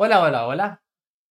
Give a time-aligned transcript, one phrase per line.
[0.00, 0.82] Hola, hola, hola.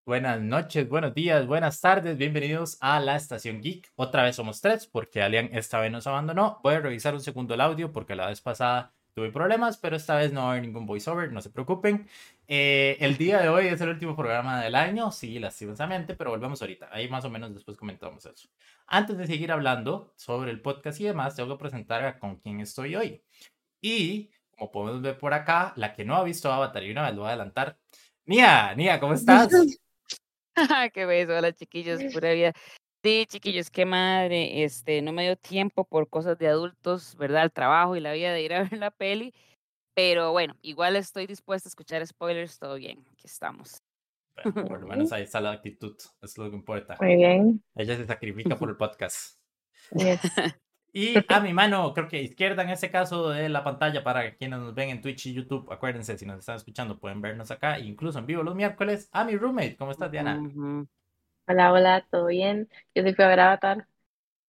[0.06, 2.18] Buenas noches, buenos días, buenas tardes.
[2.18, 3.94] Bienvenidos a la Estación Geek.
[3.96, 6.60] Otra vez somos tres porque Alian esta vez nos abandonó.
[6.64, 10.18] Voy a revisar un segundo el audio porque la vez pasada tuve problemas, pero esta
[10.18, 12.10] vez no haber ningún voiceover, no se preocupen.
[12.50, 16.62] Eh, el día de hoy es el último programa del año, sí, lastimosamente, pero volvemos
[16.62, 16.90] ahorita.
[16.92, 18.50] Ahí más o menos después comentamos eso.
[18.86, 22.60] Antes de seguir hablando sobre el podcast y demás, tengo que presentar a con quién
[22.60, 23.24] estoy hoy.
[23.80, 27.14] Y como podemos ver por acá, la que no ha visto Avatar y una vez
[27.14, 27.78] lo voy a adelantar,
[28.28, 29.50] Nia, Nia, ¿cómo estás?
[30.94, 32.52] qué beso, hola chiquillos, pura vida.
[33.02, 37.46] Sí, chiquillos, qué madre, este, no me dio tiempo por cosas de adultos, ¿verdad?
[37.46, 39.34] El trabajo y la vida de ir a ver la peli,
[39.96, 43.82] pero bueno, igual estoy dispuesta a escuchar spoilers, todo bien, aquí estamos.
[44.44, 46.98] Bueno, por lo menos ahí está la actitud, es lo que importa.
[47.00, 47.64] Muy bien.
[47.76, 49.40] Ella se sacrifica por el podcast.
[50.94, 54.60] Y a mi mano, creo que izquierda en ese caso de la pantalla para quienes
[54.60, 58.20] nos ven en Twitch y YouTube, acuérdense, si nos están escuchando pueden vernos acá, incluso
[58.20, 59.78] en vivo los miércoles, a mi roommate.
[59.78, 60.42] ¿Cómo estás, Diana?
[61.48, 62.70] Hola, hola, ¿todo bien?
[62.96, 63.88] Yo sí fui a ver Avatar,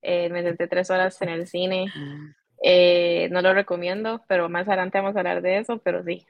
[0.01, 2.35] eh, me senté tres horas en el cine, mm.
[2.63, 6.27] eh, no lo recomiendo, pero más adelante vamos a hablar de eso, pero sí,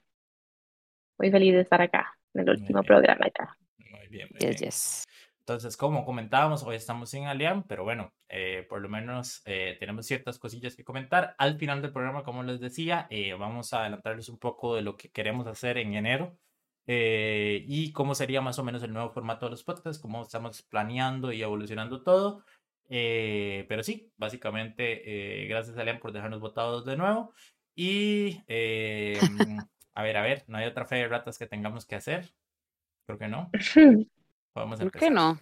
[1.18, 3.56] muy feliz de estar acá, en el último programa acá.
[3.78, 4.55] Muy bien, muy bien.
[4.55, 5.06] Yes.
[5.48, 10.05] Entonces, como comentábamos, hoy estamos sin Alian, pero bueno, eh, por lo menos eh, tenemos
[10.05, 11.34] ciertas cosillas que comentar.
[11.38, 14.98] Al final del programa, como les decía, eh, vamos a adelantarles un poco de lo
[14.98, 16.36] que queremos hacer en enero
[16.86, 21.32] y cómo sería más o menos el nuevo formato de los podcasts, cómo estamos planeando
[21.32, 22.44] y evolucionando todo.
[22.86, 27.33] pero sí, básicamente, gracias Alian por dejarnos votados de nuevo.
[27.74, 28.42] Y
[29.94, 32.34] a ver, a ver, no hay otra fe de ratas que tengamos que hacer.
[33.06, 33.50] Creo que no.
[34.59, 35.01] Podemos empezar.
[35.01, 35.39] ¿Por qué no?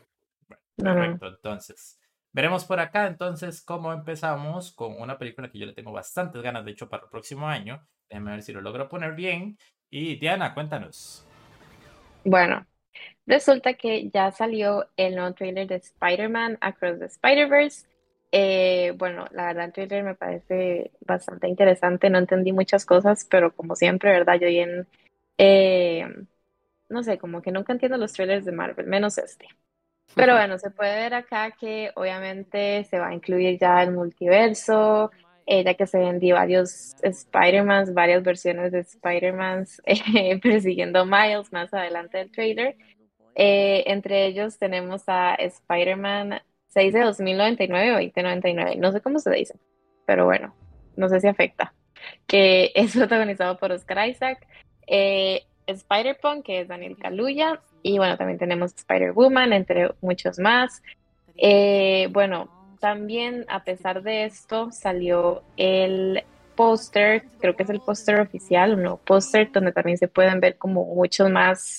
[0.76, 1.98] perfecto, entonces.
[2.32, 6.66] Veremos por acá entonces cómo empezamos con una película que yo le tengo bastantes ganas,
[6.66, 7.82] de hecho, para el próximo año.
[8.10, 9.56] Déjame ver si lo logro poner bien.
[9.88, 11.26] Y Diana, cuéntanos.
[12.24, 12.66] Bueno,
[13.24, 17.86] resulta que ya salió el nuevo trailer de Spider-Man Across the Spider-Verse.
[18.32, 23.54] Eh, bueno, la verdad el trailer me parece bastante interesante, no entendí muchas cosas, pero
[23.54, 24.38] como siempre, ¿verdad?
[24.38, 24.86] Yo bien
[25.38, 26.06] eh,
[26.88, 29.48] no sé, como que nunca entiendo los trailers de Marvel, menos este.
[30.14, 35.10] Pero bueno, se puede ver acá que obviamente se va a incluir ya el multiverso,
[35.46, 41.72] eh, ya que se vendí varios Spider-Mans, varias versiones de Spider-Man eh, persiguiendo Miles más
[41.72, 42.76] adelante del trailer.
[43.34, 49.30] Eh, entre ellos tenemos a Spider-Man, se dice 2099 o 2099, no sé cómo se
[49.30, 49.54] dice,
[50.06, 50.54] pero bueno,
[50.96, 51.74] no sé si afecta,
[52.26, 54.46] que es protagonizado por Oscar Isaac.
[55.66, 60.82] Spider-Punk, que es Daniel Kaluuya, y bueno, también tenemos Spider-Woman, entre muchos más.
[61.36, 62.48] Eh, bueno,
[62.80, 66.24] también a pesar de esto salió el
[66.56, 70.56] póster, creo que es el póster oficial, un nuevo póster donde también se pueden ver
[70.56, 71.78] como muchas más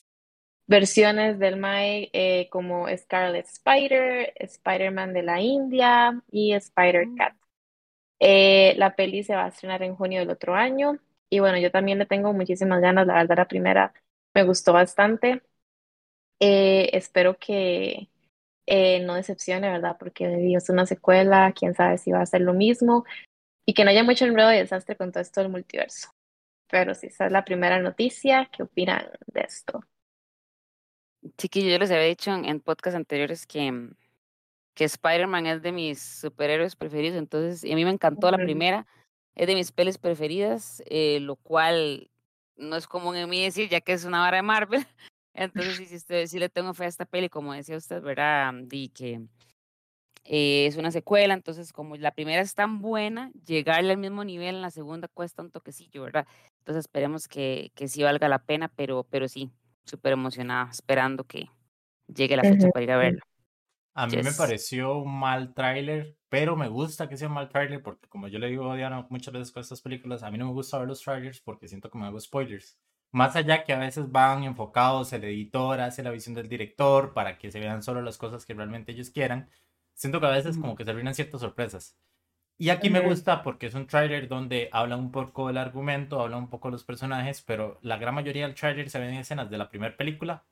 [0.68, 7.34] versiones del Mai, eh, como Scarlet Spider, Spider-Man de la India y Spider-Cat.
[8.20, 11.00] Eh, la peli se va a estrenar en junio del otro año
[11.30, 13.94] y bueno, yo también le tengo muchísimas ganas, la verdad la primera
[14.36, 15.42] me gustó bastante.
[16.40, 18.10] Eh, espero que
[18.68, 19.98] eh, no decepcione, ¿verdad?
[20.00, 23.06] Porque es una secuela, quién sabe si va a ser lo mismo
[23.66, 26.10] y que no haya mucho enredo y desastre con todo esto del multiverso.
[26.70, 29.82] Pero si esa es la primera noticia, ¿qué opinan de esto?
[31.38, 33.90] Chiquillo, yo les había dicho en, en podcasts anteriores que,
[34.76, 38.88] que Spider-Man es de mis superhéroes preferidos, entonces, y a mí me encantó la primera
[39.38, 42.09] es de mis pelis preferidas, eh, lo cual
[42.56, 44.86] no es común en mí decir, ya que es una vara de Marvel.
[45.36, 48.52] Entonces, sí, sí, sí le tengo fe a esta peli, como decía usted, ¿verdad?
[48.64, 49.22] Di que
[50.24, 54.56] eh, es una secuela, entonces como la primera es tan buena, llegarle al mismo nivel
[54.56, 56.26] en la segunda cuesta un toquecillo, ¿verdad?
[56.59, 59.52] Entonces esperemos que, que sí valga la pena, pero, pero sí,
[59.86, 61.52] súper emocionada, esperando que
[62.08, 63.22] llegue la fecha para ir a verla.
[63.94, 67.82] A mí me pareció un mal tráiler, pero me gusta que sea un mal tráiler
[67.82, 70.46] porque como yo le digo a Diana muchas veces con estas películas, a mí no
[70.46, 72.78] me gusta ver los trailers porque siento que me hago spoilers.
[73.12, 77.38] Más allá que a veces van enfocados, el editor hace la visión del director para
[77.38, 79.50] que se vean solo las cosas que realmente ellos quieran,
[79.94, 81.97] siento que a veces como que se arruinan ciertas sorpresas.
[82.59, 86.38] Y aquí me gusta porque es un trailer donde habla un poco del argumento, habla
[86.38, 89.58] un poco de los personajes, pero la gran mayoría del trailer se ven escenas de
[89.59, 90.44] la primera película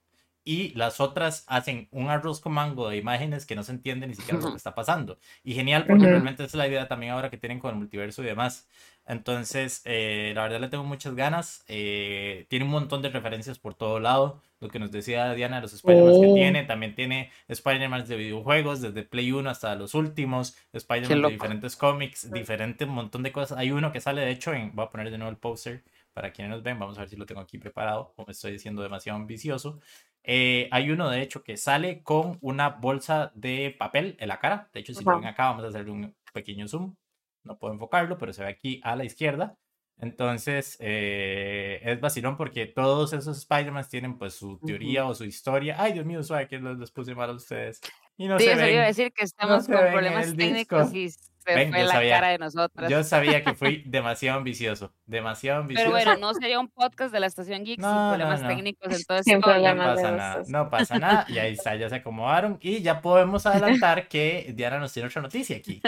[0.46, 4.14] y las otras hacen un arroz con mango de imágenes que no se entiende ni
[4.14, 5.18] siquiera lo que está pasando.
[5.44, 8.28] Y genial porque realmente es la idea también ahora que tienen con el multiverso y
[8.28, 8.68] demás.
[9.08, 11.66] Entonces, eh, la verdad le tengo muchas ganas.
[11.68, 14.40] Eh, tiene un montón de referencias por todo lado.
[14.60, 16.64] Lo que nos decía Diana, los Spider-Man que tiene.
[16.64, 20.56] También tiene Spider-Man de videojuegos, desde Play 1 hasta los últimos.
[20.74, 23.58] Spider-Man de diferentes cómics, diferente montón de cosas.
[23.58, 25.84] Hay uno que sale, de hecho, en, voy a poner de nuevo el poster
[26.16, 28.54] para quienes nos ven, vamos a ver si lo tengo aquí preparado o me estoy
[28.54, 29.82] diciendo demasiado ambicioso.
[30.28, 34.70] Eh, hay uno, de hecho, que sale con una bolsa de papel en la cara.
[34.74, 36.96] De hecho, si lo ven acá, vamos a hacer un pequeño zoom.
[37.44, 39.56] No puedo enfocarlo, pero se ve aquí a la izquierda.
[39.98, 45.76] Entonces, eh, es vacilón porque todos esos Spider-Man tienen pues su teoría o su historia.
[45.80, 47.80] Ay, Dios mío, suave que los, puse mal a ustedes.
[48.18, 51.10] Y no sí, se ven, iba a decir que estamos con problemas técnicos y
[51.54, 52.90] se fue la cara de nosotros.
[52.90, 55.92] Yo sabía que fui demasiado ambicioso, demasiado ambicioso.
[55.92, 59.42] Pero bueno, no sería un podcast de la estación Geek sin problemas técnicos, entonces no
[59.42, 61.26] pasa nada, no pasa nada.
[61.30, 65.22] Y ahí está, ya se acomodaron y ya podemos adelantar que Diana nos tiene otra
[65.22, 65.82] noticia aquí.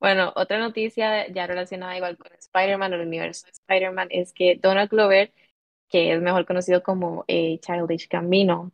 [0.00, 4.58] Bueno, otra noticia ya relacionada igual con Spider-Man o el universo de Spider-Man es que
[4.60, 5.32] Donald Glover,
[5.88, 8.72] que es mejor conocido como eh, Childish Gambino,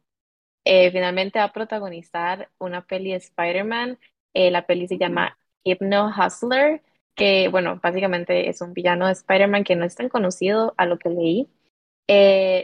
[0.64, 3.98] eh, finalmente va a protagonizar una peli de Spider-Man.
[4.34, 6.82] Eh, la peli se llama Hypno Hustler,
[7.14, 10.98] que bueno, básicamente es un villano de Spider-Man que no es tan conocido a lo
[10.98, 11.48] que leí.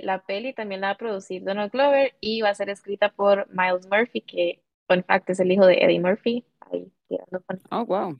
[0.03, 3.49] la peli también la va a producir Donald Glover y va a ser escrita por
[3.51, 6.45] Miles Murphy, que, en fact, es el hijo de Eddie Murphy.
[6.61, 6.93] Ahí,
[7.71, 8.19] oh, wow.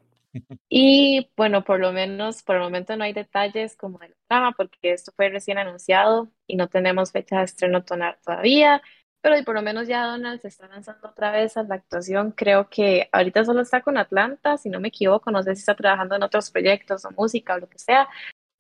[0.69, 4.53] Y bueno, por lo menos por el momento no hay detalles como de la trama,
[4.53, 8.83] porque esto fue recién anunciado y no tenemos fecha de estreno todavía,
[9.25, 12.33] pero por lo menos ya Donald se está lanzando otra vez a la actuación.
[12.33, 15.75] Creo que ahorita solo está con Atlanta, si no me equivoco, no sé si está
[15.75, 18.07] trabajando en otros proyectos o música o lo que sea,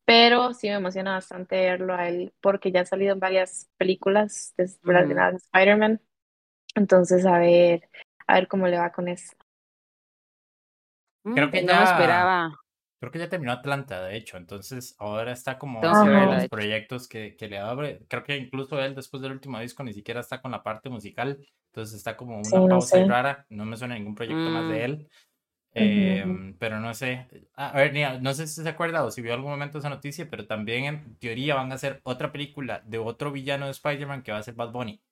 [0.06, 4.54] pero sí me emociona bastante verlo a él porque ya ha salido en varias películas
[4.56, 6.00] de, de Spider-Man.
[6.74, 7.90] Entonces, a ver,
[8.26, 9.36] a ver cómo le va con eso.
[11.24, 12.58] Creo mm, que no esperaba.
[13.04, 14.36] Creo que ya terminó Atlanta, de hecho.
[14.36, 18.00] Entonces ahora está como los proyectos que, que, le abre.
[18.08, 21.38] Creo que incluso él después del último disco ni siquiera está con la parte musical.
[21.66, 23.46] Entonces está como una pausa rara.
[23.50, 24.82] No me suena ningún proyecto más de mm.
[24.82, 25.08] él.
[25.74, 27.26] Em, pero no sé.
[27.56, 30.46] A ver, no sé si se acuerda o si vio algún momento esa noticia, pero
[30.46, 34.38] también en teoría van a hacer otra película de otro villano de Spider-Man que va
[34.38, 35.02] a ser Bad Bunny.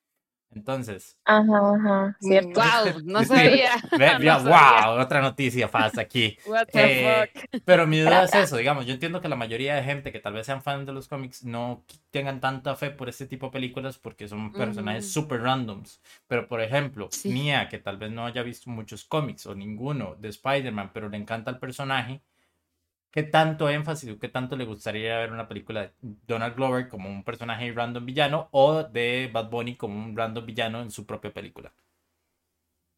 [0.54, 1.16] Entonces.
[1.24, 2.60] Ajá, ajá, cierto.
[2.60, 3.70] Wow, no sabía.
[4.44, 6.36] wow, otra noticia falsa aquí.
[6.46, 7.62] What the eh, fuck?
[7.64, 10.34] Pero mi duda es eso, digamos, yo entiendo que la mayoría de gente que tal
[10.34, 13.98] vez sean fans de los cómics no tengan tanta fe por este tipo de películas
[13.98, 16.00] porque son personajes super randoms.
[16.26, 20.28] Pero por ejemplo, Mia, que tal vez no haya visto muchos cómics o ninguno de
[20.28, 22.20] Spider-Man, pero le encanta el personaje,
[23.12, 25.92] ¿Qué tanto énfasis o qué tanto le gustaría ver una película de
[26.26, 30.80] Donald Glover como un personaje random villano o de Bad Bunny como un random villano
[30.80, 31.74] en su propia película?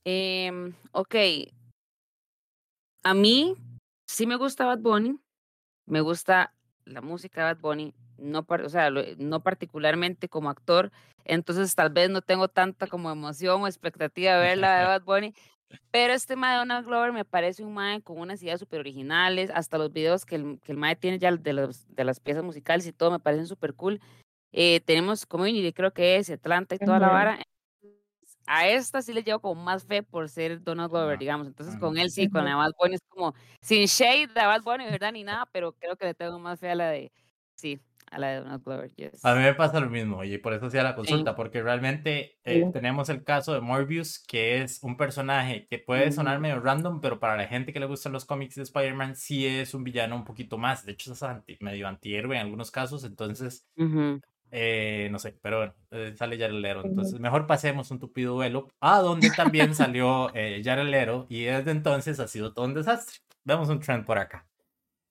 [0.05, 1.15] Eh, ok.
[3.03, 3.57] A mí
[4.07, 5.19] sí me gusta Bad Bunny.
[5.87, 7.95] Me gusta la música de Bad Bunny.
[8.17, 10.93] No, o sea, no particularmente como actor.
[11.25, 15.03] Entonces tal vez no tengo tanta como emoción o expectativa de ver la de Bad
[15.03, 15.35] Bunny.
[15.91, 19.79] Pero este mae Donald Glover me parece un mae con unas ideas súper originales, hasta
[19.79, 22.87] los videos que el, que el mae tiene ya de, los, de las piezas musicales
[22.87, 24.01] y todo me parecen súper cool.
[24.53, 27.39] Eh, tenemos Community, creo que es Atlanta y toda la vara.
[28.47, 31.47] A esta sí le llevo como más fe por ser Donald Glover, digamos.
[31.47, 34.85] Entonces con él sí, con la Bad Bunny es como sin shade de Bad Bunny,
[34.85, 35.13] ¿verdad?
[35.13, 37.11] Ni nada, pero creo que le tengo más fe a la de,
[37.55, 37.81] sí,
[38.15, 40.85] a la de Donald Glover, A mí me pasa lo mismo, y por eso hacía
[40.85, 45.81] la consulta, porque realmente eh, tenemos el caso de Morbius, que es un personaje que
[45.81, 49.17] puede sonar medio random, pero para la gente que le gustan los cómics de Spider-Man,
[49.17, 50.87] sí es un villano un poquito más.
[50.87, 53.67] De hecho, es medio antihéroe en algunos casos, entonces,
[54.53, 56.83] eh, no sé, pero bueno, eh, sale Jared Leto.
[56.85, 62.21] Entonces, mejor pasemos un tupido duelo, a donde también salió Jared Leto, y desde entonces
[62.21, 63.19] ha sido todo un desastre.
[63.43, 64.47] Vemos un trend por acá.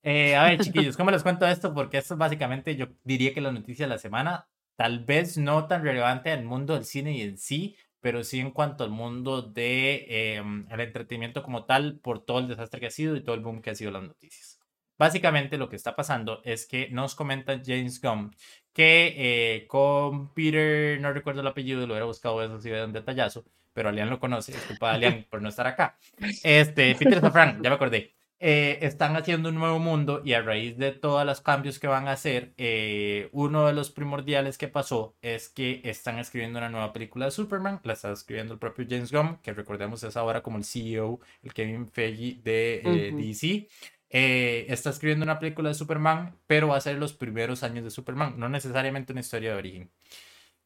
[0.04, 1.74] Eh, a ver, chiquillos, ¿cómo les cuento esto?
[1.74, 5.66] Porque esto es básicamente, yo diría que la noticia de la semana, tal vez no
[5.68, 9.42] tan relevante al mundo del cine y en sí, pero sí en cuanto al mundo
[9.42, 13.36] de, em, el entretenimiento como tal, por todo el desastre que ha sido y todo
[13.36, 14.60] el boom que ha sido las noticias.
[14.98, 18.36] Básicamente lo que está pasando es que nos comenta James Gunn
[18.74, 22.92] que eh, con Peter, no recuerdo el apellido, lo hubiera buscado eso si de un
[22.92, 25.98] detallazo, pero Alian lo conoce, disculpa Alian por no estar acá.
[26.44, 28.14] Este, Peter Safran, ya me acordé.
[28.46, 32.10] Eh, están haciendo un nuevo mundo y a raíz de todos los cambios que van
[32.10, 36.92] a hacer, eh, uno de los primordiales que pasó es que están escribiendo una nueva
[36.92, 40.58] película de Superman, la está escribiendo el propio James Gunn, que recordemos es ahora como
[40.58, 43.70] el CEO, el Kevin Feige de eh, DC.
[44.10, 48.38] está escribiendo una película de Superman, pero va a ser los primeros años de Superman,
[48.38, 49.92] no necesariamente una historia de origen.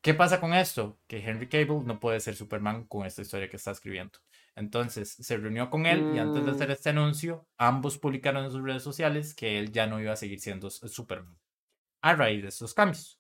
[0.02, 0.98] ¿Qué pasa con esto?
[1.06, 4.18] Que Henry Cable no puede ser Superman con esta historia que está escribiendo.
[4.58, 6.72] Entonces se reunió con él y antes de hacer mm.
[6.72, 10.40] este anuncio, ambos publicaron en sus redes sociales que él ya no iba a seguir
[10.40, 11.38] siendo Superman
[12.02, 13.20] a raíz de estos cambios.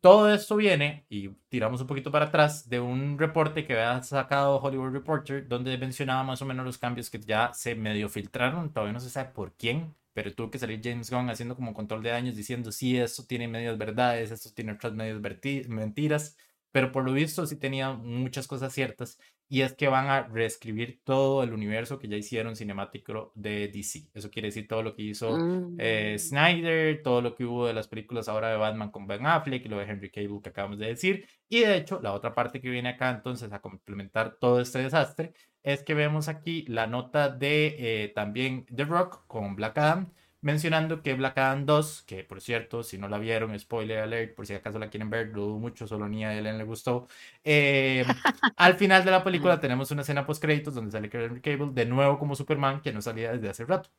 [0.00, 4.58] Todo esto viene, y tiramos un poquito para atrás, de un reporte que había sacado
[4.58, 8.92] Hollywood Reporter, donde mencionaba más o menos los cambios que ya se medio filtraron, todavía
[8.92, 12.10] no se sabe por quién, pero tuvo que salir James Gunn haciendo como control de
[12.10, 15.20] daños diciendo, sí, esto tiene medias verdades, esto tiene otras medias
[15.68, 16.36] mentiras,
[16.70, 21.00] pero por lo visto sí tenía muchas cosas ciertas y es que van a reescribir
[21.04, 24.08] todo el universo que ya hicieron cinemático de DC.
[24.12, 25.36] Eso quiere decir todo lo que hizo
[25.78, 26.18] eh, mm.
[26.18, 29.68] Snyder, todo lo que hubo de las películas ahora de Batman con Ben Affleck y
[29.68, 31.28] lo de Henry Cable que acabamos de decir.
[31.48, 35.32] Y de hecho, la otra parte que viene acá entonces a complementar todo este desastre
[35.62, 40.12] es que vemos aquí la nota de eh, también The Rock con Black Adam
[40.46, 44.46] mencionando que Black Adam 2, que por cierto, si no la vieron, spoiler alert, por
[44.46, 47.08] si acaso la quieren ver, dudo mucho, solo ni a Ellen le gustó.
[47.42, 48.04] Eh,
[48.56, 51.84] al final de la película tenemos una escena post créditos donde sale Henry Cable de
[51.86, 53.90] nuevo como Superman, que no salía desde hace rato.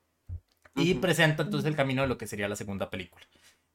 [0.73, 3.25] Y presenta entonces el camino de lo que sería la segunda película.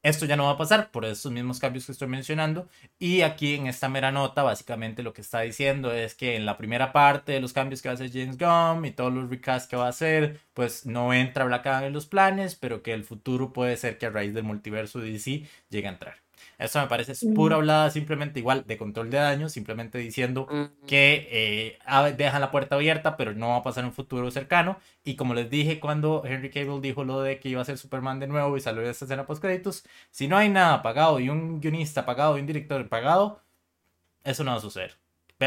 [0.03, 2.67] Esto ya no va a pasar por estos mismos cambios que estoy mencionando.
[2.99, 6.57] Y aquí en esta mera nota, básicamente lo que está diciendo es que en la
[6.57, 9.69] primera parte de los cambios que va a hacer James Gunn y todos los recasts
[9.69, 13.05] que va a hacer, pues no entra Black Adam en los planes, pero que el
[13.05, 16.15] futuro puede ser que a raíz del multiverso DC llegue a entrar.
[16.57, 20.47] Eso me parece pura hablada simplemente igual de control de daño, simplemente diciendo
[20.87, 24.77] que eh, dejan la puerta abierta, pero no va a pasar en un futuro cercano.
[25.03, 28.19] Y como les dije cuando Henry Cable dijo lo de que iba a ser Superman
[28.19, 31.29] de nuevo y salió de esta escena post créditos, si no hay nada pagado y
[31.29, 33.41] un guionista pagado y un director pagado,
[34.23, 35.02] eso no va a suceder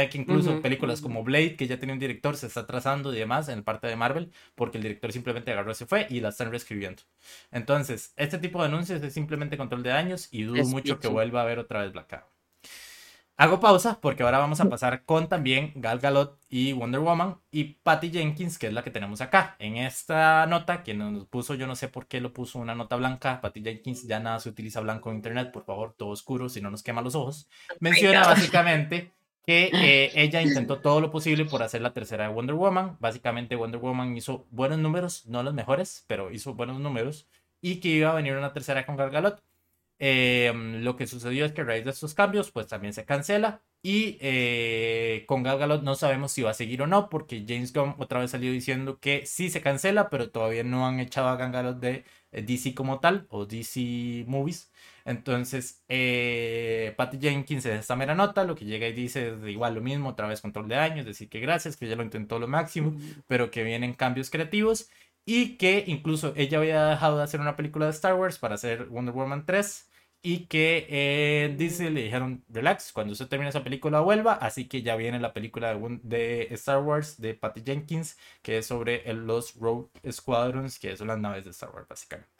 [0.08, 3.48] que incluso películas como Blade, que ya tiene un director, se está trazando y demás
[3.48, 6.50] en parte de Marvel, porque el director simplemente agarró y se fue y la están
[6.50, 7.02] reescribiendo.
[7.50, 11.42] Entonces, este tipo de anuncios es simplemente control de daños y dudo mucho que vuelva
[11.42, 12.26] a ver otra vez Black Adam.
[13.38, 17.64] Hago pausa porque ahora vamos a pasar con también Gal Gadot y Wonder Woman y
[17.64, 19.56] Patty Jenkins, que es la que tenemos acá.
[19.58, 22.96] En esta nota, quien nos puso, yo no sé por qué lo puso una nota
[22.96, 26.62] blanca, Patty Jenkins, ya nada se utiliza blanco en internet, por favor, todo oscuro, si
[26.62, 27.46] no nos quema los ojos.
[27.78, 29.12] Menciona básicamente
[29.46, 32.96] que eh, ella intentó todo lo posible por hacer la tercera de Wonder Woman.
[33.00, 37.28] Básicamente Wonder Woman hizo buenos números, no los mejores, pero hizo buenos números
[37.60, 39.42] y que iba a venir una tercera con Gal Gadot.
[39.98, 43.62] Em, lo que sucedió es que a raíz de estos cambios, pues también se cancela
[43.82, 47.72] y eh, con Gal Gadot no sabemos si va a seguir o no, porque James
[47.72, 51.36] Gunn otra vez salió diciendo que sí se cancela, pero todavía no han echado a
[51.36, 54.70] Gal Gadot de eh, DC como tal o DC Movies.
[55.06, 59.74] Entonces, eh, Patty Jenkins es esta mera nota, lo que llega y dice es igual
[59.74, 62.48] lo mismo, otra vez control de años, decir que gracias, que ella lo intentó lo
[62.48, 62.96] máximo,
[63.28, 64.90] pero que vienen cambios creativos
[65.24, 68.86] y que incluso ella había dejado de hacer una película de Star Wars para hacer
[68.86, 69.90] Wonder Woman 3
[70.22, 74.82] y que eh, dice, le dijeron, relax, cuando usted termine esa película vuelva, así que
[74.82, 79.54] ya viene la película de, de Star Wars de Patty Jenkins, que es sobre los
[79.54, 82.35] Rogue Squadrons, que son las naves de Star Wars básicamente.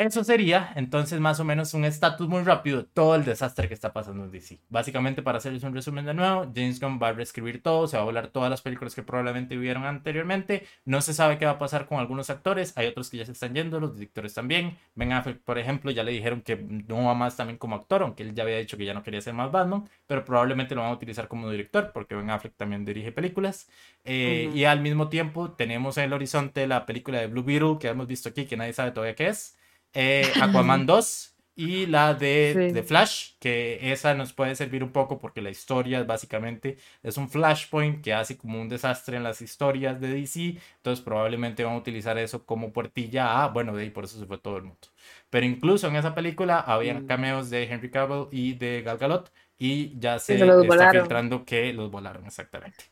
[0.00, 3.74] Eso sería entonces más o menos un estatus muy rápido de todo el desastre que
[3.74, 4.58] está pasando en DC.
[4.70, 8.02] Básicamente, para hacerles un resumen de nuevo, James Gunn va a reescribir todo, se va
[8.04, 10.66] a volar todas las películas que probablemente hubieron anteriormente.
[10.86, 13.32] No se sabe qué va a pasar con algunos actores, hay otros que ya se
[13.32, 14.78] están yendo, los directores también.
[14.94, 18.22] Ben Affleck, por ejemplo, ya le dijeron que no va más también como actor, aunque
[18.22, 20.92] él ya había dicho que ya no quería ser más Batman, pero probablemente lo van
[20.92, 23.68] a utilizar como director, porque Ben Affleck también dirige películas.
[24.06, 27.88] Eh, y al mismo tiempo, tenemos en el horizonte la película de Blue Beetle que
[27.88, 29.59] hemos visto aquí, que nadie sabe todavía qué es.
[29.94, 31.30] Eh, Aquaman 2
[31.60, 36.78] y la de, Flash, que esa nos puede servir un poco porque la historia básicamente
[37.02, 41.62] es un flashpoint que hace como un desastre en las historias de DC, entonces probablemente
[41.62, 44.56] van a utilizar eso como puertilla a, bueno, de ahí por eso se fue todo
[44.56, 44.88] el mundo.
[45.28, 47.06] Pero incluso en esa película habían mm.
[47.06, 51.90] cameos de Henry Cavill y de Gal Gadot y ya se, está filtrando que los
[51.90, 52.84] volaron exactamente.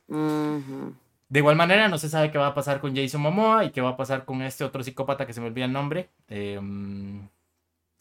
[1.28, 3.82] De igual manera, no se sabe qué va a pasar con Jason Momoa y qué
[3.82, 6.08] va a pasar con este otro psicópata que se me olvida el nombre.
[6.26, 7.28] Em,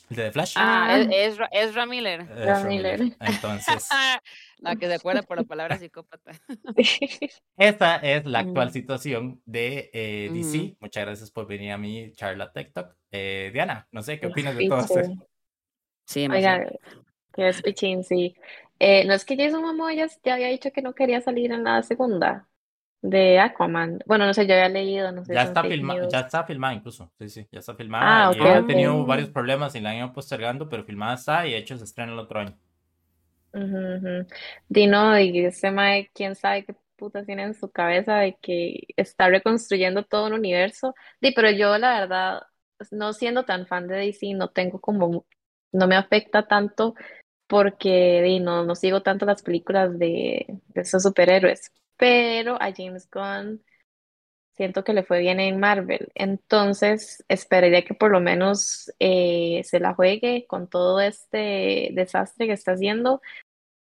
[0.09, 0.53] el de The Flash.
[0.55, 1.01] Ah, ah.
[1.01, 2.21] es, Ezra Miller.
[2.21, 3.01] Ezra Miller.
[3.19, 3.89] Entonces.
[4.59, 6.31] la que se acuerda por la palabra psicópata.
[7.57, 10.77] Esta es la actual situación de eh, DC.
[10.79, 12.95] Muchas gracias por venir a mi charla TikTok.
[13.11, 15.27] Eh, Diana, no sé qué opinas de todo esto.
[16.05, 16.65] Sí, Oiga,
[17.33, 18.35] que es pichín, sí.
[18.79, 21.65] Eh, no es que Jason Momoa ya, ya había dicho que no quería salir en
[21.65, 22.47] la segunda
[23.01, 23.99] de Aquaman.
[24.05, 25.33] Bueno, no sé, yo había leído, no sé.
[25.33, 28.29] Ya está, filmada, ya está filmada incluso, sí, sí, ya está filmada.
[28.29, 31.51] Ah, y ha tenido varios problemas y la han ido postergando, pero filmada está y
[31.51, 32.57] de hecho se estrena el otro año.
[34.69, 39.29] Dino, y ese mae, quién sabe qué puta tiene en su cabeza de que está
[39.29, 40.93] reconstruyendo todo un universo.
[41.21, 42.41] Sí, pero yo la verdad,
[42.91, 45.25] no siendo tan fan de DC, no tengo como,
[45.71, 46.93] no me afecta tanto
[47.47, 53.63] porque no, no sigo tanto las películas de, de esos superhéroes pero a James Gunn
[54.53, 56.11] siento que le fue bien en Marvel.
[56.15, 62.53] Entonces, esperaría que por lo menos eh, se la juegue con todo este desastre que
[62.53, 63.21] está haciendo.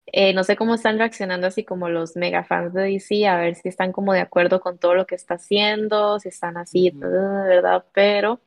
[0.06, 3.56] Eh, no sé cómo están reaccionando así como los mega fans de DC, a ver
[3.56, 7.84] si están como de acuerdo con todo lo que está haciendo, si están así, ¿verdad?
[7.92, 8.40] Pero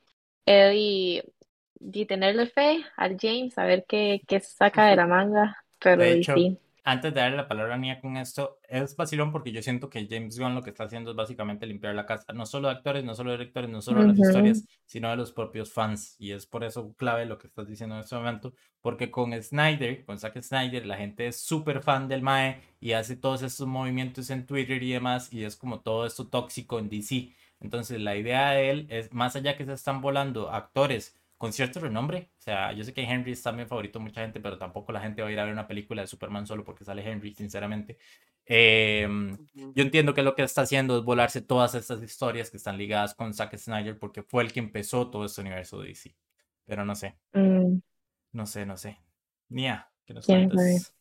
[0.46, 6.18] y tenerle fe al James, a ver qué, qué saca de la manga, pero De
[6.18, 6.58] y sí.
[6.84, 10.06] Antes de darle la palabra a Nia con esto, es vacilón porque yo siento que
[10.08, 13.04] James Gunn lo que está haciendo es básicamente limpiar la casa, no solo de actores,
[13.04, 16.16] no solo de directores, no solo de las Ujú, historias, sino de los propios fans.
[16.18, 20.04] Y es por eso clave lo que estás diciendo en este momento, porque con Snyder,
[20.04, 24.30] con Zack Snyder, la gente es súper fan del Mae y hace todos estos movimientos
[24.30, 27.34] en Twitter y demás, y es como todo esto tóxico en DC.
[27.60, 31.80] Entonces, la idea de él es, más allá que se están volando actores con cierto
[31.80, 32.32] renombre.
[32.38, 35.00] O sea, yo sé que Henry es también favorito de mucha gente, pero tampoco la
[35.00, 37.96] gente va a ir a ver una película de Superman solo porque sale Henry, sinceramente.
[38.46, 39.72] Ujú.
[39.74, 43.14] yo entiendo que lo que está haciendo es volarse todas estas historias que están ligadas
[43.14, 46.14] con Zack Snyder porque fue el que empezó todo este universo de DC.
[46.66, 47.78] Pero no sé, mm,
[48.32, 48.98] no sé, no sé.
[49.48, 50.94] Nia, ¿qué nos cuentas?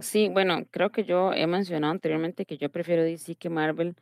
[0.00, 3.94] Sí, bueno, creo que yo he mencionado anteriormente que yo prefiero DC que Marvel,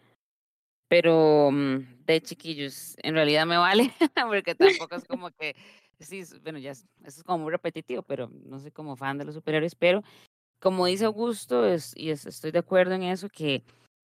[0.89, 3.93] pero mm, de chiquillos, en realidad me vale,
[4.29, 4.55] porque
[4.89, 5.57] tampoco es como que,
[6.01, 9.25] sí, bueno, ya es- eso es como muy repetitivo, pero no soy como fan de
[9.25, 10.03] los superhéroes, pero
[10.61, 13.63] como dice Augusto, es, y es- estoy de acuerdo en eso, que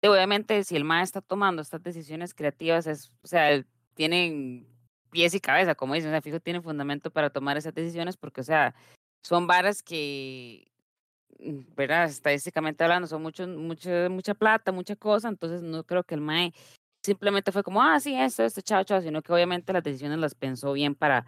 [0.05, 3.65] obviamente si el MAE está tomando estas decisiones creativas, es, o sea,
[3.95, 4.67] tienen
[5.11, 8.41] pies y cabeza, como dicen, o sea, fijo, tienen fundamento para tomar esas decisiones, porque,
[8.41, 8.75] o sea,
[9.23, 10.72] son varas que
[11.77, 12.05] ¿verdad?
[12.07, 16.53] Estadísticamente hablando, son mucho, mucha, mucha plata, mucha cosa, entonces no creo que el MAE
[17.03, 20.35] simplemente fue como, ah, sí, esto, esto, chao, chao, sino que obviamente las decisiones las
[20.35, 21.27] pensó bien para,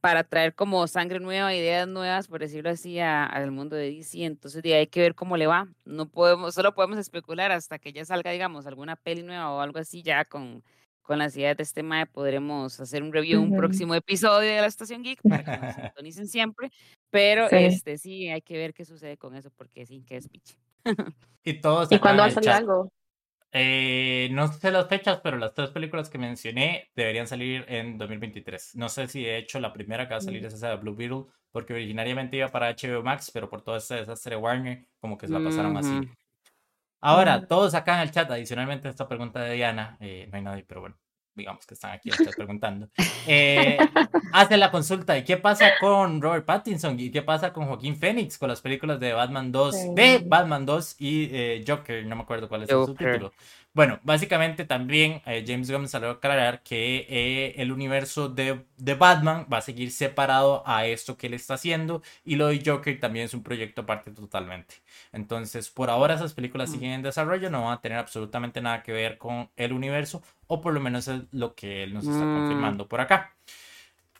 [0.00, 4.62] para traer como sangre nueva, ideas nuevas, por decirlo así, al mundo de DC, entonces
[4.62, 8.04] de hay que ver cómo le va, no podemos, solo podemos especular hasta que ya
[8.04, 10.62] salga, digamos, alguna peli nueva o algo así, ya con,
[11.04, 14.66] con las ideas de este MAE podremos hacer un review, un próximo episodio de la
[14.66, 16.70] Estación Geek para que nos sintonicen siempre,
[17.10, 17.56] pero Sí.
[17.56, 20.56] este sí, hay que ver qué sucede con eso, porque sí, que es piche.
[21.44, 22.88] Y todos ¿Y cuándo va a salir algo?
[23.52, 28.74] Eh, no sé las fechas, pero las tres películas que mencioné deberían salir en 2023.
[28.74, 30.76] No sé si de hecho la primera que va a salir Mm, es esa de
[30.76, 34.86] Blue Beetle, porque originariamente iba para HBO Max, pero por todo este desastre de Warner,
[34.98, 35.88] como que se la pasaron a Ujú.
[35.88, 36.14] cine.
[37.04, 40.42] Ahora, todos acá en el chat, adicionalmente a esta pregunta de Diana, eh, no hay
[40.42, 40.96] nadie, pero bueno,
[41.34, 42.88] digamos que están aquí en el chat preguntando,
[43.26, 43.76] eh,
[44.32, 48.38] hacen la consulta de qué pasa con Robert Pattinson y qué pasa con Joaquín Phoenix
[48.38, 50.24] con las películas de Batman 2, de sí.
[50.26, 52.96] Batman 2 y eh, Joker, no me acuerdo cuál es el Joker.
[52.96, 53.32] subtítulo.
[53.76, 58.94] Bueno, básicamente también eh, James Gunn salió a aclarar que eh, el universo de, de
[58.94, 63.00] Batman va a seguir separado a esto que él está haciendo y lo de Joker
[63.00, 64.76] también es un proyecto aparte totalmente.
[65.12, 66.72] Entonces, por ahora esas películas Mm.
[66.72, 70.60] siguen en desarrollo, no van a tener absolutamente nada que ver con el universo, o
[70.60, 72.32] por lo menos es lo que él nos está Mm.
[72.32, 73.34] confirmando por acá.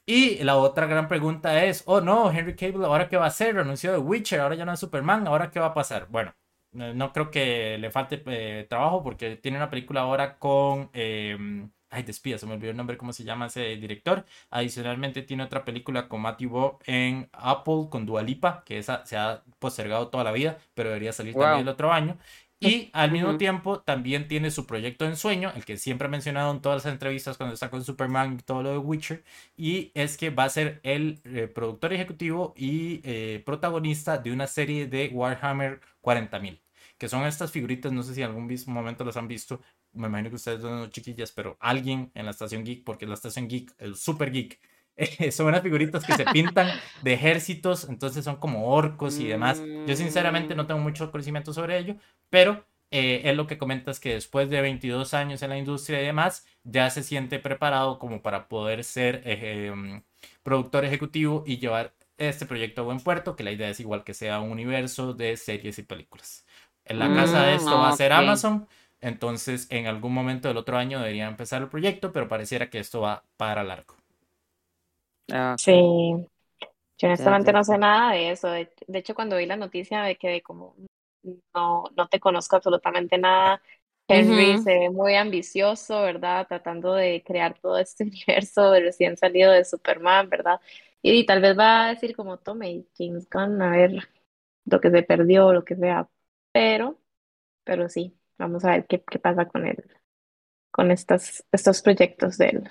[0.06, 3.54] Y la otra gran pregunta es, oh no, Henry Cable, ¿ahora qué va a hacer?
[3.56, 6.08] Renunció de Witcher, ahora ya no es Superman, ¿ahora qué va a pasar?
[6.10, 6.34] Bueno,
[6.74, 10.90] no no creo que le falte eh, trabajo porque tiene una película ahora con...
[10.92, 14.24] eh, ay, despida, se me olvidó el nombre, ¿cómo se llama ese director?
[14.50, 19.16] Adicionalmente tiene otra película con Matthew Bo en Apple con Dua Lipa, que esa se
[19.16, 22.18] ha postergado toda la vida, pero debería salir también el otro año.
[22.60, 26.50] Y al mismo tiempo también tiene su proyecto en sueño, el que siempre ha mencionado
[26.52, 29.22] en todas las entrevistas cuando está con Superman y todo lo de Witcher,
[29.56, 34.46] y es que va a ser el eh, productor ejecutivo y eh, protagonista de una
[34.46, 36.62] serie de Warhammer 40.000,
[36.98, 39.60] que son estas figuritas, no sé si en algún momento las han visto,
[39.92, 43.48] me imagino que ustedes son chiquillas, pero alguien en la estación geek, porque la estación
[43.48, 44.60] geek, el super geek,
[44.96, 49.64] eh, son unas figuritas que se pintan de ejércitos, entonces son como orcos y demás.
[49.84, 51.96] Yo sinceramente no Mm, tengo mucho conocimiento sobre ello,
[52.30, 56.00] pero eh, él lo que comenta es que después de 22 años en la industria
[56.00, 60.02] y demás, ya se siente preparado como para poder ser eh, em,
[60.42, 64.14] productor ejecutivo y llevar este proyecto a buen puerto, que la idea es igual que
[64.14, 66.43] sea un universo de series y películas.
[66.84, 68.12] En la casa de mm, esto va a ser.
[68.12, 68.68] Amazon,
[69.00, 73.00] entonces en algún momento del otro año debería empezar el proyecto, pero pareciera que esto
[73.00, 73.94] va para largo.
[75.32, 75.56] Ah.
[75.58, 78.48] Sí, yo honestamente no sé nada de eso.
[78.48, 80.76] De, de hecho, cuando vi la noticia me quedé como,
[81.54, 83.60] no, no te conozco absolutamente nada.
[84.06, 86.46] Henry se ve muy ambicioso, ¿verdad?
[86.46, 90.60] Tratando de crear todo este universo de recién salido de Superman, ¿verdad?
[91.02, 94.08] Y, tal vez va a decir como, tome, James Gunn, a ver
[94.64, 96.08] lo que se perdió, lo que sea.
[96.54, 97.00] Pero,
[97.64, 99.84] pero sí, vamos a ver qué, qué pasa con él,
[100.70, 102.70] con estos, estos proyectos de él.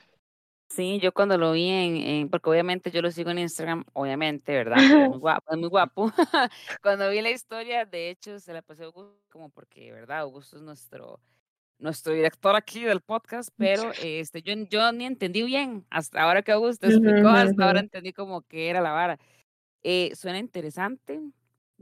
[0.70, 4.54] Sí, yo cuando lo vi en, en- porque obviamente yo lo sigo en Instagram, obviamente,
[4.54, 4.80] ¿verdad?
[4.80, 6.12] Es muy guapo, es muy guapo.
[6.82, 10.20] Cuando vi la historia, de hecho, se la pasé a Augusto, como porque, ¿verdad?
[10.22, 11.20] Augusto es nuestro,
[11.78, 16.54] nuestro director aquí del podcast, pero este, yo, yo ni entendí bien, hasta ahora que
[16.54, 19.20] Augusto explicó, hasta ahora entendí como que era la vara.
[19.84, 21.20] Eh, suena interesante.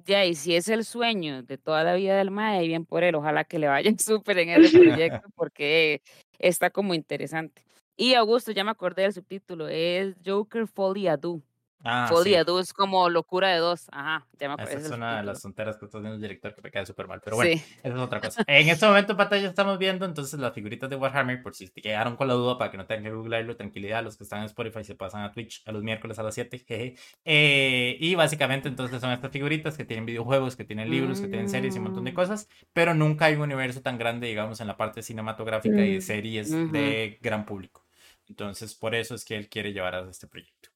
[0.06, 3.16] Ya, y si es el sueño de toda la vida del MAE, bien por él,
[3.16, 6.02] ojalá que le vaya súper en ese proyecto, porque
[6.40, 7.64] está como interesante.
[7.98, 11.42] Y Augusto, ya me acordé del subtítulo, es Joker Folly Ado.
[11.84, 12.36] Ah, Folly sí.
[12.36, 13.88] Ado es como locura de dos.
[13.92, 14.76] Ajá, ya me acordé.
[14.76, 17.08] Esa es una de las tonteras que está haciendo el director que me cae súper
[17.08, 17.22] mal.
[17.24, 17.64] Pero bueno, Sí.
[17.84, 18.44] esa es otra cosa.
[18.48, 21.82] En este momento en pantalla estamos viendo entonces las figuritas de Warhammer, por si te
[21.82, 24.46] quedaron con la duda, para que no tengan que googlearlo, tranquilidad, los que están en
[24.46, 26.96] Spotify se pasan a Twitch a los miércoles a las 7, jeje.
[27.26, 31.50] Eh, y básicamente entonces son estas figuritas que tienen videojuegos, que tienen libros, que tienen
[31.50, 32.16] series y un montón de Mm.
[32.16, 35.98] cosas, pero nunca hay un universo tan grande, digamos, en la parte cinematográfica y de
[35.98, 36.02] Mm.
[36.02, 37.86] series de gran público.
[38.28, 40.70] Entonces, por eso es que él quiere llevar a este proyecto.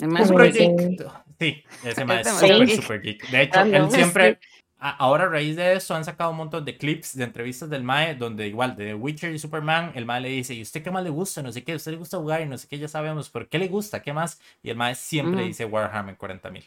[0.00, 0.84] El más Súper super sí.
[0.86, 1.10] geek.
[1.38, 2.82] Sí, ese mae es súper, geek.
[2.82, 3.28] súper geek.
[3.28, 4.38] De hecho, Ah, él siempre,
[4.78, 7.82] a- ahora a raíz de eso, han sacado un montón de clips de entrevistas del
[7.82, 10.90] mae, donde igual de The Witcher y Superman, el mae le dice, ¿y usted qué
[10.90, 11.42] más le gusta?
[11.42, 12.40] No sé qué, ¿usted le gusta jugar?
[12.42, 14.02] Y no sé qué, ya sabemos, ¿pero qué le gusta?
[14.02, 14.40] ¿Qué más?
[14.62, 16.64] Y el mae siempre dice Warhammer 40.000.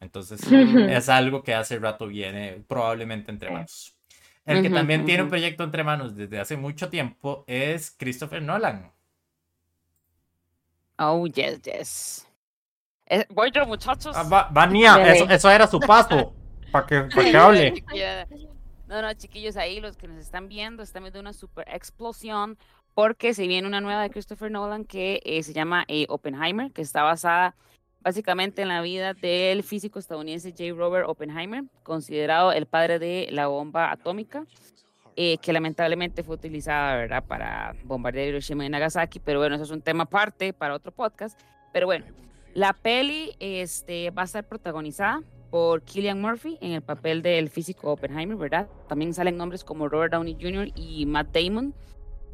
[0.00, 3.94] Entonces, es algo que hace rato viene probablemente entre manos.
[4.46, 8.90] El que también tiene un proyecto entre manos desde hace mucho tiempo es Christopher Nolan.
[10.98, 12.26] Oh, yes, yes.
[13.12, 14.16] Eh, voy yo, muchachos.
[14.16, 16.32] Ah, va- Vania, eso, eso era su paso,
[16.70, 17.84] para que, pa' que hable.
[18.86, 22.58] No, no, chiquillos, ahí los que nos están viendo, están viendo una super explosión
[22.94, 26.82] porque se viene una nueva de Christopher Nolan que eh, se llama eh, Oppenheimer, que
[26.82, 27.54] está basada
[28.00, 30.74] básicamente en la vida del físico estadounidense J.
[30.76, 34.44] Robert Oppenheimer, considerado el padre de la bomba atómica,
[35.14, 37.22] eh, que lamentablemente fue utilizada ¿verdad?
[37.22, 41.38] para bombardear Hiroshima y Nagasaki, pero bueno, eso es un tema aparte para otro podcast.
[41.72, 42.06] Pero bueno,
[42.54, 47.92] la peli este, va a estar protagonizada por Killian Murphy en el papel del físico
[47.92, 48.68] Oppenheimer, ¿verdad?
[48.88, 50.68] También salen nombres como Robert Downey Jr.
[50.74, 51.74] y Matt Damon.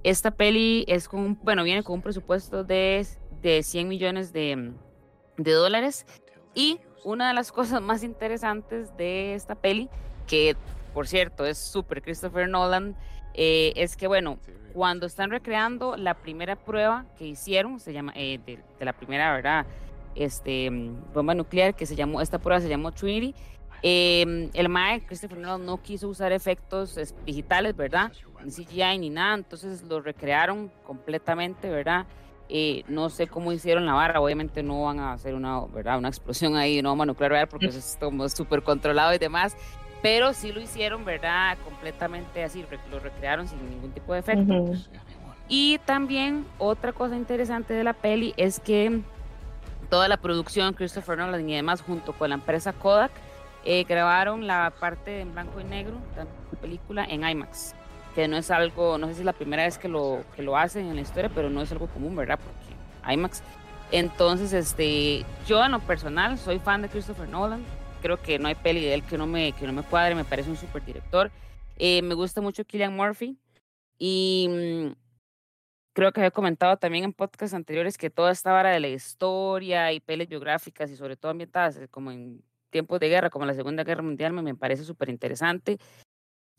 [0.03, 3.07] Esta peli es con, bueno, viene con un presupuesto de,
[3.43, 4.73] de 100 millones de,
[5.37, 6.07] de dólares.
[6.55, 9.89] Y una de las cosas más interesantes de esta peli,
[10.27, 10.57] que
[10.93, 12.97] por cierto es súper Christopher Nolan,
[13.35, 14.39] eh, es que, bueno,
[14.73, 19.67] cuando están recreando la primera prueba que hicieron, se llama, eh, de la primera, ¿verdad?
[20.17, 20.71] Este,
[21.15, 23.35] bomba nuclear, que se llamó, esta prueba se llamó Trinity.
[23.83, 28.11] eh, el MAE, Christopher Nolan, no quiso usar efectos es, digitales, ¿verdad?
[28.43, 32.07] Ni CGI ni nada, entonces lo recrearon completamente, ¿verdad?
[32.49, 35.99] Eh, no sé cómo hicieron la vara, obviamente no van a hacer una, ¿verdad?
[35.99, 39.57] una explosión ahí, una bomba nuclear real, porque eso es como súper controlado y demás,
[40.01, 41.59] pero sí lo hicieron, ¿verdad?
[41.65, 44.55] Completamente así, lo recrearon sin ningún tipo de efecto.
[44.55, 44.77] Ujú.
[45.49, 49.03] Y también otra cosa interesante de la peli es que
[49.89, 53.13] toda la producción, Christopher Nolan y demás, junto con la empresa Kodak,
[53.65, 57.75] eh, grabaron la parte en blanco y negro de la película en IMAX,
[58.15, 60.57] que no es algo, no sé si es la primera vez que lo, que lo
[60.57, 62.39] hacen en la historia, pero no es algo común, ¿verdad?
[62.39, 63.43] Porque IMAX.
[63.93, 67.65] Entonces, este, yo en lo personal soy fan de Christopher Nolan,
[68.03, 70.25] creo que no hay peli de él que no me, que no me cuadre, me
[70.25, 71.31] parece un super director.
[71.77, 73.37] Eh, me gusta mucho Killian Murphy
[73.99, 75.06] y mm,
[75.97, 79.93] creo que había comentado también en podcasts anteriores que toda esta vara de la historia
[79.95, 83.55] y pelis biográficas y sobre todo ambientadas eh, como en tiempos de guerra, como la
[83.55, 85.79] Segunda Guerra Mundial, me, me parece súper interesante.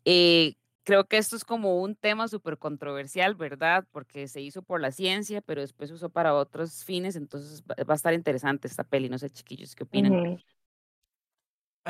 [0.04, 3.86] Eh, creo que esto es como un tema súper controversial, ¿verdad?
[3.92, 7.76] Porque se hizo por la ciencia, pero después se usó para otros fines, entonces va,
[7.84, 10.14] va a estar interesante esta peli, no sé, chiquillos, ¿qué opinan?
[10.14, 10.38] Ujú.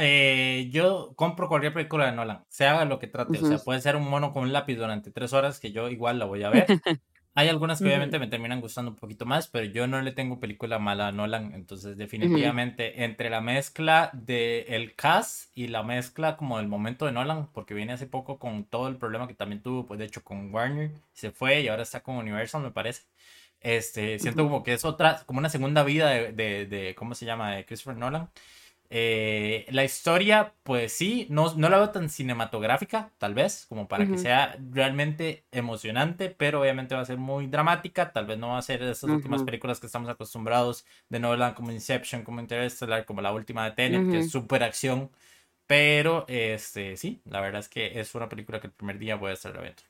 [0.00, 3.38] Eh, yo compro cualquier película de Nolan, sea lo que trate.
[3.40, 6.18] O sea, puede ser un mono con un lápiz durante tres horas que yo igual
[6.18, 6.68] la voy a ver.
[7.38, 7.90] Hay algunas que Ujú.
[7.90, 11.12] obviamente me terminan gustando un poquito más, pero yo no le tengo película mala a
[11.12, 11.54] Nolan.
[11.54, 17.12] Entonces, definitivamente, entre la mezcla de el cast y la mezcla como del momento de
[17.12, 20.24] Nolan, porque viene hace poco con todo el problema que también tuvo, pues de hecho
[20.24, 23.02] con Warner, se fue y ahora está con Universal, me parece.
[23.60, 24.50] Este, siento Ujú.
[24.50, 27.52] como que es otra, como una segunda vida de, de, de ¿cómo se llama?
[27.54, 28.30] De Christopher Nolan.
[28.90, 34.08] Eh, la historia, pues sí, no, no la veo tan cinematográfica, tal vez, como para
[34.08, 34.18] que Ujú.
[34.18, 38.62] sea realmente emocionante, pero obviamente va a ser muy dramática, tal vez no va a
[38.62, 39.44] ser de estas últimas Ujú.
[39.44, 44.08] películas que estamos acostumbrados de Nolan, como Inception, como Interstellar, como la última de Tenet,
[44.08, 44.30] que es Ujú.
[44.30, 45.10] súper acción,
[45.66, 49.30] pero este, sí, la verdad es que es una película que el primer día voy
[49.30, 49.82] a estar viendo.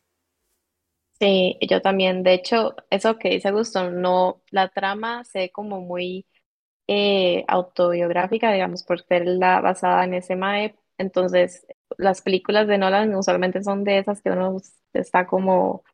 [1.20, 2.22] Sí, yo también.
[2.22, 6.26] De hecho, eso que dice Gusto, no, la trama se ve como muy
[6.88, 10.76] eh, autobiográfica, digamos, por ser la basada en ese mae.
[10.98, 11.66] Entonces,
[11.98, 14.58] las películas de Nolan usualmente son de esas que uno
[14.94, 15.84] está como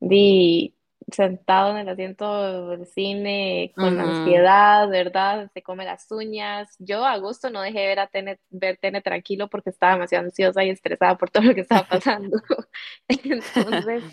[0.00, 0.76] di,
[1.12, 5.50] sentado en el asiento del cine con ansiedad, ¿verdad?
[5.54, 6.74] Se come las uñas.
[6.78, 10.64] Yo a gusto no dejé ver a Tenet, ver Tenet tranquilo porque estaba demasiado ansiosa
[10.64, 12.38] y estresada por todo lo que estaba pasando.
[13.08, 14.04] Entonces,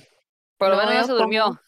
[0.57, 1.59] Por lo no menos se durmió.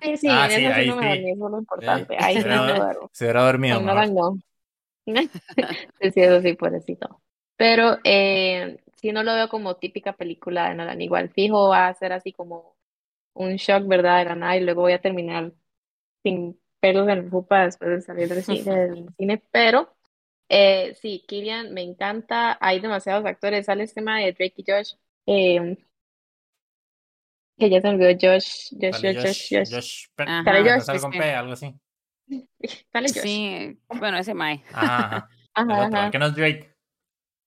[0.00, 1.08] Sí, sí, Ah, en sí, eso sí ahí no me sí.
[1.08, 2.16] dormí, eso es lo importante.
[2.18, 3.12] Ahí se sí no hubiera, duermo.
[3.12, 3.84] se hubiera dormido mejor.
[3.84, 4.38] Nolan no.
[6.00, 7.22] Sí, sí, eso sí, pobrecito.
[7.56, 11.00] Pero eh, sí no lo veo como típica película de Nolan.
[11.00, 12.76] Igual fijo va a ser así como
[13.34, 14.20] un shock, ¿verdad?
[14.20, 15.52] De la nada y luego voy a terminar
[16.24, 19.94] sin pelos en la jupa después de salir del cine, del cine pero
[20.48, 24.94] eh, sí, Killian me encanta, hay demasiados actores, sale este tema de Drake y Josh,
[25.26, 25.78] eh,
[27.62, 29.70] que ya se olvidó Josh, Josh, Josh, Josh, Josh.
[29.70, 31.12] Josh Josh, con.
[31.12, 31.72] P, algo así.
[32.92, 33.22] Sale Josh.
[33.22, 34.64] Sí, bueno, ese Mae.
[34.72, 35.28] Ajá, ajá.
[35.64, 36.06] El Ajá, otro, ajá.
[36.06, 36.74] el que no es Drake.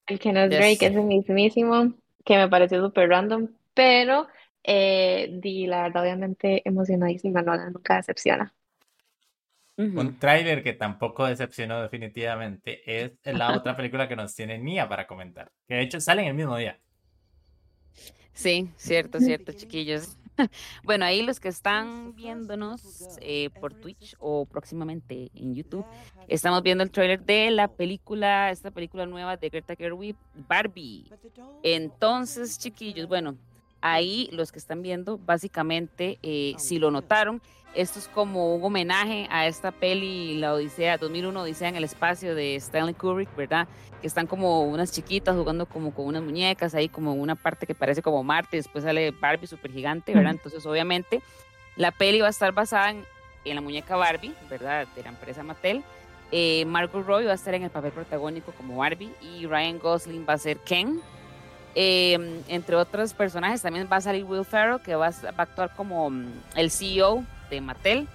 [0.08, 0.60] El que no es Yes.
[0.60, 4.28] Drake, ese mismísimo, que me pareció súper random, pero
[4.63, 8.54] eh, di, la verdad, obviamente emocionadísima, no, nunca decepciona.
[9.78, 15.06] Un tráiler que tampoco decepcionó definitivamente es la otra película que nos tiene Nia para
[15.06, 15.51] comentar.
[15.67, 16.80] Que de hecho sale en el mismo día.
[18.34, 20.17] Sí, cierto, cierto, chiquillos.
[20.84, 25.86] Bueno, ahí los que están viéndonos eh, por Twitch o próximamente en YouTube,
[26.27, 30.17] estamos viendo el tráiler de la película, esta película nueva de Greta Gerwig,
[30.49, 31.10] Barbie.
[31.63, 33.38] Entonces, chiquillos, bueno,
[33.79, 37.41] ahí los que están viendo, básicamente, eh, si lo notaron,
[37.75, 42.33] esto es como un homenaje a esta peli, la Odisea, 2001 Odisea en el espacio
[42.33, 43.67] de Stanley Kubrick, ¿verdad?
[44.01, 47.75] Que están como unas chiquitas jugando como con unas muñecas, ahí como una parte que
[47.75, 50.31] parece como Marte, después sale Barbie súper gigante, ¿verdad?
[50.31, 51.21] Entonces, obviamente,
[51.75, 53.05] la peli va a estar basada en,
[53.43, 54.88] en la muñeca Barbie, ¿verdad?
[54.95, 55.83] De la empresa Mattel.
[56.31, 60.25] Eh, Margot Robbie va a estar en el papel protagónico como Barbie y Ryan Gosling
[60.27, 61.01] va a ser Ken.
[61.77, 65.41] Eh, entre otros personajes también va a salir Will Ferrell, que va a, va a
[65.41, 68.08] actuar como mm, el CEO de Mattel,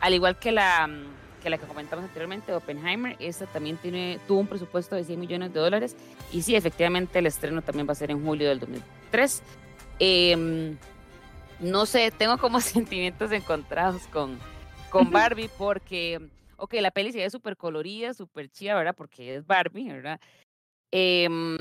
[0.00, 1.04] al igual que la, mm,
[1.42, 3.16] que la que comentamos anteriormente, Oppenheimer.
[3.20, 5.96] Esta también tiene, tuvo un presupuesto de 100 millones de dólares
[6.32, 9.42] y sí, efectivamente el estreno también va a ser en julio del 2003.
[10.00, 10.76] Eh,
[11.60, 14.38] no sé, tengo como sentimientos encontrados con,
[14.90, 16.20] con Barbie porque,
[16.56, 18.94] ok, la peli se ve súper colorida, súper chida, ¿verdad?
[18.96, 20.20] Porque es Barbie, ¿verdad?
[20.90, 21.58] Em,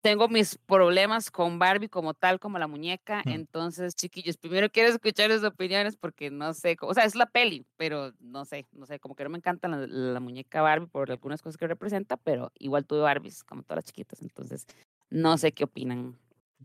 [0.00, 3.22] tengo mis problemas con Barbie como tal, como la muñeca.
[3.24, 3.30] Mm.
[3.30, 7.66] Entonces, chiquillos, primero quiero escuchar sus opiniones porque no sé, o sea, es la peli,
[7.76, 11.10] pero no sé, no sé, como que no me encanta la, la muñeca Barbie por
[11.10, 14.66] algunas cosas que representa, pero igual tuve Barbies como todas las chiquitas, entonces
[15.10, 16.16] no sé qué opinan.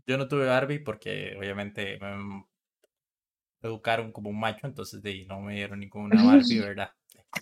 [0.06, 2.44] Yo no tuve Barbie porque obviamente me
[3.62, 6.92] educaron como un macho, entonces de ahí no me dieron ninguna Barbie, ¿verdad?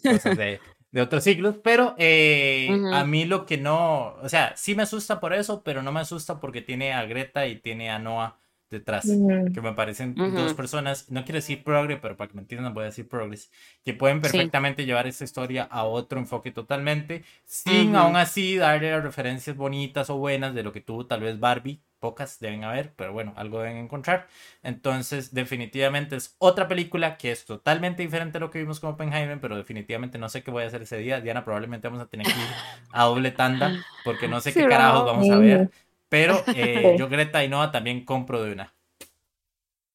[0.02, 0.60] Cosas de,
[0.94, 5.18] de otros siglos, pero eh, a mí lo que no, o sea, sí me asusta
[5.18, 8.38] por eso, pero no me asusta porque tiene a Greta y tiene a Noah
[8.74, 9.52] detrás, Ujú.
[9.54, 10.56] que me parecen dos Ujú.
[10.56, 13.50] personas, no quiero decir progre, pero para que me entiendan voy a decir progres,
[13.84, 14.22] que pueden Sí.
[14.22, 17.98] perfectamente llevar esta historia a otro enfoque totalmente, sin Ujú.
[17.98, 21.80] aún así darle las referencias bonitas o buenas de lo que tuvo tal vez Barbie,
[22.00, 24.26] pocas deben haber, pero bueno, algo deben encontrar.
[24.62, 29.40] Entonces, definitivamente es otra película que es totalmente diferente a lo que vimos con Oppenheimer,
[29.40, 31.20] pero definitivamente no sé qué voy a hacer ese día.
[31.20, 32.58] Diana, probablemente vamos a tener que ir
[32.90, 35.12] a doble tanda, porque no sé qué Sí, carajos bravo.
[35.12, 35.70] vamos a ver.
[36.14, 36.96] Pero eh, Sí.
[36.96, 38.72] yo, Greta y Noah, también compro de una.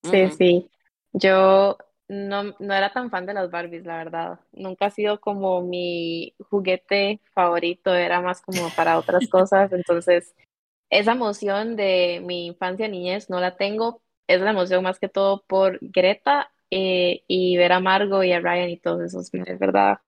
[0.03, 0.69] Sí, sí.
[1.13, 1.77] Yo
[2.09, 4.39] no, no era tan fan de las Barbies, la verdad.
[4.51, 9.71] Nunca ha sido como mi juguete favorito, era más como para otras cosas.
[9.71, 10.35] Entonces,
[10.89, 14.01] esa emoción de mi infancia, niñez, no la tengo.
[14.27, 18.41] Es la emoción más que todo por Greta eh, y ver a Margot y a
[18.41, 19.99] Ryan y todos esos, es verdad,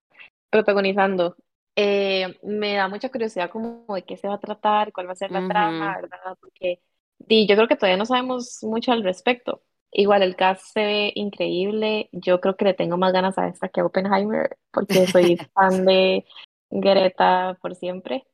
[0.50, 1.38] protagonizando.
[1.76, 5.16] Eh, me da mucha curiosidad como de qué se va a tratar, cuál va a
[5.16, 6.02] ser la trama, Ujú.
[6.02, 6.38] ¿verdad?
[6.40, 6.82] Porque
[7.20, 9.64] di, yo creo que todavía no sabemos mucho al respecto.
[9.92, 12.10] Igual el cast se ve increíble.
[12.12, 15.86] Yo creo que le tengo más ganas a esta que a Oppenheimer porque soy fan
[15.86, 16.26] de
[16.70, 18.26] Greta por siempre.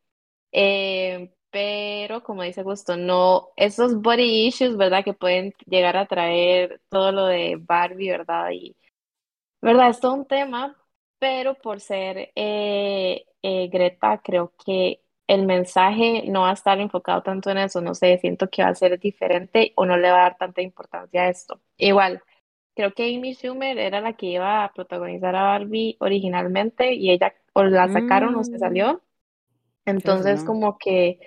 [0.51, 5.03] Eh, pero como dice Gusto, no, esos body issues, ¿verdad?
[5.03, 8.51] Que pueden llegar a traer todo lo de Barbie, ¿verdad?
[8.51, 8.75] Y,
[9.61, 9.89] ¿verdad?
[9.89, 10.75] Es todo un tema,
[11.19, 17.21] pero por ser eh, eh, Greta, creo que el mensaje no va a estar enfocado
[17.23, 20.19] tanto en eso, no sé, siento que va a ser diferente o no le va
[20.19, 21.61] a dar tanta importancia a esto.
[21.77, 22.21] Igual,
[22.75, 27.35] creo que Amy Schumer era la que iba a protagonizar a Barbie originalmente y ella
[27.53, 29.03] o la sacaron o se Mm, salió.
[29.85, 30.43] Entonces, no.
[30.43, 31.19] como que,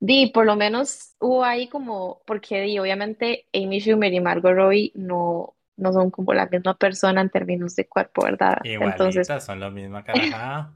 [0.00, 4.92] di, por lo menos hubo ahí como, porque di, obviamente Amy Schumer y Margot Robbie
[4.94, 8.58] no, no son como la misma persona en términos de cuerpo, ¿verdad?
[8.80, 10.72] Entonces, Igualitas, son la misma carajada.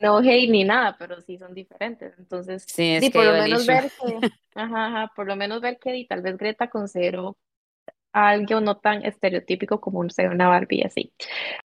[0.00, 2.14] No hate ni nada, pero sí son diferentes.
[2.18, 4.18] Entonces, Sí, que por lo menos ver que,
[4.54, 7.36] ajá, ajá, por lo menos ver que tal vez Greta consideró
[8.12, 11.12] algo no tan estereotípico como un ser una Barbie así.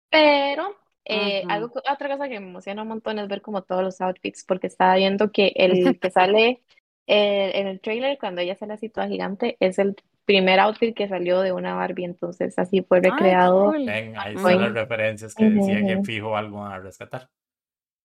[0.10, 0.76] Pero
[1.06, 4.02] eh, algo, que- otra cosa que me emociona un montón es ver como todos los
[4.02, 6.64] outfits, porque estaba viendo que el que sale
[7.08, 9.96] eh, en el trailer cuando ella sale así toda gigante es el
[10.28, 13.66] primer outfit que salió de una Barbie, entonces así fue Ay, recreado.
[13.66, 13.86] cool.
[13.86, 17.30] Ven, ahí están las referencias que decía que Ujú, fijo algo a rescatar.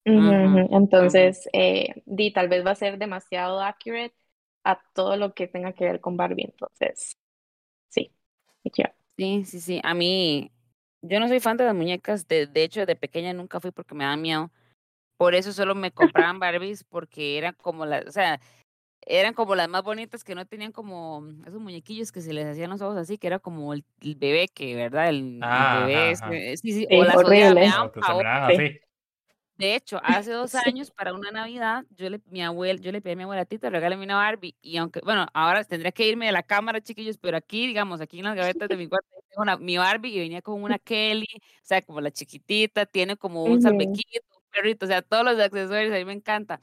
[0.04, 0.76] Ujú, ujú.
[0.76, 4.14] Entonces, eh, di, tal vez va a ser demasiado accurate
[4.64, 7.16] a todo lo que tenga que ver con Barbie, entonces,
[7.90, 8.12] sí.
[9.16, 9.80] Sí, sí, sí.
[9.85, 10.50] A mí,
[11.02, 13.94] Yo no soy fan de las muñecas, de, de hecho de pequeña nunca fui porque
[13.96, 14.52] me da miedo.
[15.18, 18.40] Por eso solo me compraban Barbies porque eran como las, o sea,
[19.07, 22.71] eran como las más bonitas que no tenían como esos muñequillos que se les hacían
[22.71, 25.09] los ojos así, que era como el, bebé que, ¿verdad?
[25.09, 26.57] El, Ah, bebé, ajá, ajá.
[26.57, 27.67] sí, sí, o las horrible.
[27.69, 28.23] Sí.
[28.25, 28.81] así.
[29.59, 33.12] De hecho, hace dos años, para una Navidad, yo le, mi abuel, yo le pedí
[33.12, 34.57] a mi abuela, tita, regálame una Barbie.
[34.62, 38.19] Y aunque, bueno, ahora tendría que irme de la cámara, chiquillos, pero aquí, digamos, aquí
[38.19, 41.29] en las gavetas de mi cuarto, tengo una, mi Barbie y venía con una Kelly,
[41.37, 43.62] o sea, como la chiquitita, tiene como un Ujú.
[43.62, 46.61] salvequito, un perrito, o sea, todos los accesorios, a mí me encanta.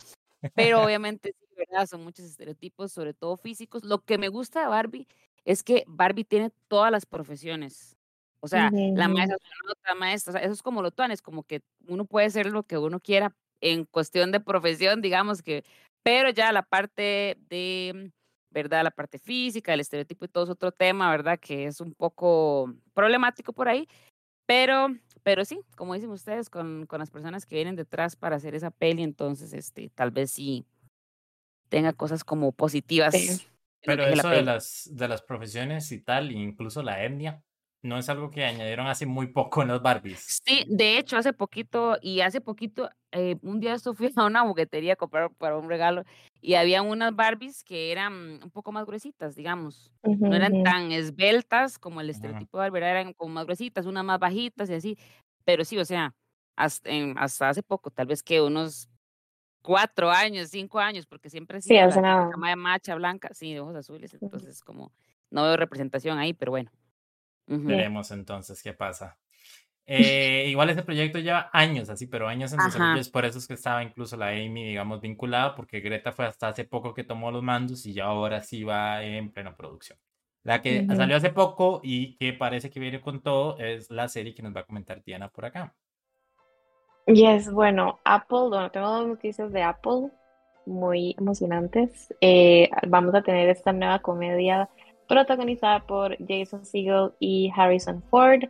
[0.54, 1.88] Pero obviamente, sí, ¿verdad?
[1.88, 3.84] Son muchos estereotipos, sobre todo físicos.
[3.84, 5.08] Lo que me gusta de Barbie
[5.46, 7.98] es que Barbie tiene todas las profesiones.
[8.42, 9.38] O sea, la maestra,
[9.70, 12.64] otra maestra, o sea, eso es como lo tuanes, como que uno puede ser lo
[12.64, 15.66] que uno quiera en cuestión de profesión, digamos que,
[16.04, 18.14] pero ya la parte de,
[18.50, 18.86] ¿verdad?
[18.86, 21.38] La parte física, el estereotipo y todo es otro tema, ¿verdad?
[21.38, 23.90] Que es un poco problemático por ahí,
[24.46, 24.88] pero,
[25.22, 28.72] pero sí, como dicen ustedes, con, con las personas que vienen detrás para hacer esa
[28.72, 30.66] peli, entonces, este, tal vez sí
[31.70, 33.16] tenga cosas como positivas.
[33.18, 33.46] Sí.
[33.86, 37.44] Pero que es la eso de las, de las profesiones y tal, incluso la etnia,
[37.82, 40.38] no es algo que añadieron hace muy poco en los Barbies.
[40.46, 44.42] Sí, de hecho, hace poquito, y hace poquito, eh, un día esto fui a una
[44.42, 46.04] juguetería a comprar para un regalo,
[46.42, 49.92] y había unas Barbies que eran un poco más gruesitas, digamos.
[50.26, 50.62] No eran Ujú.
[50.62, 54.74] tan esbeltas como el estereotipo de Barbie, eran como más gruesitas, unas más bajitas y
[54.76, 54.98] así.
[55.46, 56.14] Pero sí, o sea,
[56.56, 58.90] hasta, en- hasta hace poco, tal vez que unos
[59.62, 62.32] cuatro años, cinco años, porque siempre Sí, la nada.
[62.38, 64.92] ma- macha blanca, sí, de ojos azules, entonces como
[65.32, 66.72] no veo representación ahí, pero bueno.
[67.48, 67.68] Ujú.
[67.68, 67.78] Yeah.
[67.78, 69.18] Veremos entonces qué pasa.
[69.92, 73.02] Eh, igual ese proyecto lleva años así, pero años en desarrollo.
[73.02, 76.50] Es por eso es que estaba incluso la Amy, digamos, vinculada, porque Greta fue hasta
[76.50, 79.98] hace poco que tomó los mandos y ya ahora sí va en plena producción.
[80.44, 80.96] La que Ujú.
[80.96, 84.56] salió hace poco y que parece que viene con todo es la serie que nos
[84.56, 85.76] va a comentar Diana por acá.
[87.10, 90.12] Yes, bueno, Apple, bueno, tengo dos noticias de Apple
[90.68, 92.14] muy emocionantes.
[92.22, 94.70] Eh, vamos a tener esta nueva comedia
[95.08, 98.44] protagonizada por Jason Segel y Harrison Ford.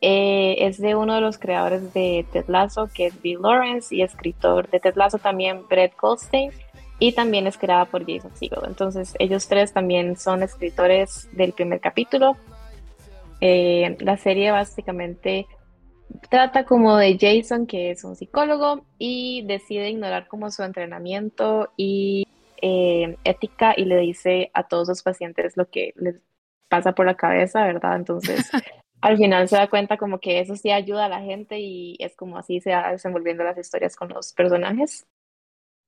[0.00, 4.02] Eh, es de uno de los creadores de Ted Lasso, que es Bill Lawrence, y
[4.02, 6.50] escritor de Ted Lasso también, Brett Goldstein,
[6.98, 8.64] y también es creada por Jason Segel.
[8.66, 12.36] Entonces, ellos tres también son escritores del primer capítulo.
[13.40, 15.46] Eh, la serie básicamente
[16.28, 22.26] trata como de Jason, que es un psicólogo y decide ignorar como su entrenamiento y
[22.62, 26.16] eh, ética y le dice a todos los pacientes lo que les
[26.68, 27.96] pasa por la cabeza, ¿verdad?
[27.96, 28.50] Entonces,
[29.00, 32.16] al final se da cuenta como que eso sí ayuda a la gente y es
[32.16, 35.06] como así se va desenvolviendo las historias con los personajes.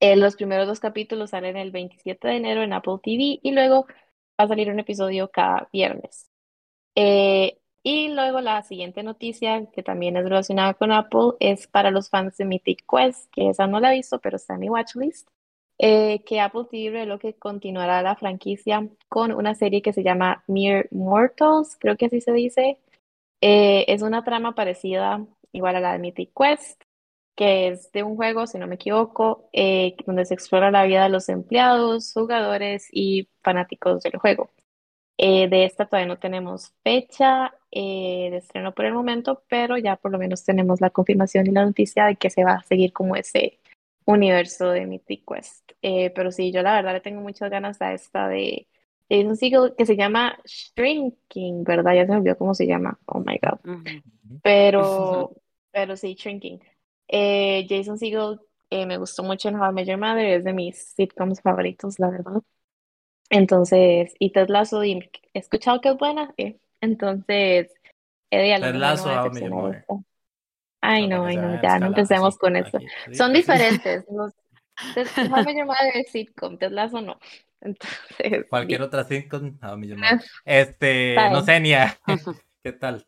[0.01, 3.87] Eh, los primeros dos capítulos salen el 27 de enero en Apple TV y luego
[4.41, 6.29] va a salir un episodio cada viernes.
[6.97, 12.11] Eh, y luego la siguiente noticia, que también es relacionada con Apple, es para los
[12.11, 15.29] fans de Mythic Quest, que esa no la he visto, pero está en mi watchlist,
[15.79, 20.45] eh, que Apple TV reveló que continuará la franquicia con una serie que se llama
[20.47, 22.79] Mere Mortals, creo que así se dice.
[23.41, 26.83] Eh, es una trama parecida igual a la de Mythic Quest,
[27.37, 31.05] que es de un juego, si no me equivoco, eh, donde se explora la vida
[31.05, 34.51] de los empleados, jugadores y fanáticos del juego.
[35.19, 39.97] Eh, de esta todavía no tenemos fecha eh, de estreno por el momento, pero ya
[39.97, 42.93] por lo menos tenemos la confirmación y la noticia de que se va a seguir
[42.93, 43.61] como ese
[44.05, 45.73] universo de Mythic Quest.
[45.83, 48.67] Eh, pero sí, yo la verdad le tengo muchas ganas a esta de
[49.09, 51.95] Jason Segel que se llama Shrinking, ¿verdad?
[51.95, 52.99] Ya se me olvidó cómo se llama.
[53.07, 53.61] Oh my God.
[54.43, 55.37] Pero,
[55.71, 56.61] pero sí, Shrinking.
[57.09, 61.43] Jason Segel me gustó mucho en How I Met Your Mother, es de mis sitcoms
[61.43, 62.43] favoritos, la verdad.
[63.33, 67.73] Entonces, y Ted Lasso, y he escuchado que es buena, eh, entonces,
[68.31, 69.95] Eddie, Ted no Lasso, esta.
[70.83, 72.77] Ay, No, no, ay, no, ya no empecemos con eso.
[72.77, 74.05] aquí, sí, Son diferentes.
[74.11, 74.33] Los,
[74.95, 77.19] Ted- How Your Mother es sitcom, Ted Lasso no.
[77.63, 80.21] Entonces, Cualquier otra sitcom, How Your Mother.
[80.45, 81.99] Este, no sé, Nia.
[82.63, 83.07] ¿qué tal?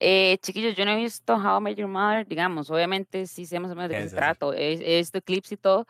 [0.00, 3.60] Eh, chiquillos, yo no he visto How I Met Your Mother, digamos, obviamente sí sé
[3.60, 5.86] más o menos de ¿Qué se trata, he, he visto clips y todo,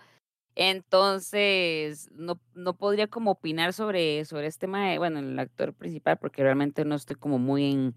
[0.56, 6.18] entonces no, no podría como opinar sobre, sobre este tema, de, bueno, el actor principal,
[6.18, 7.94] porque realmente no estoy como muy en,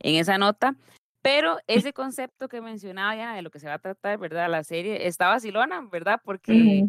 [0.00, 0.76] en esa nota,
[1.22, 4.48] pero ese concepto que mencionaba ya de lo que se va a tratar, ¿verdad?
[4.48, 6.20] La serie está vacilona, ¿verdad?
[6.24, 6.84] Porque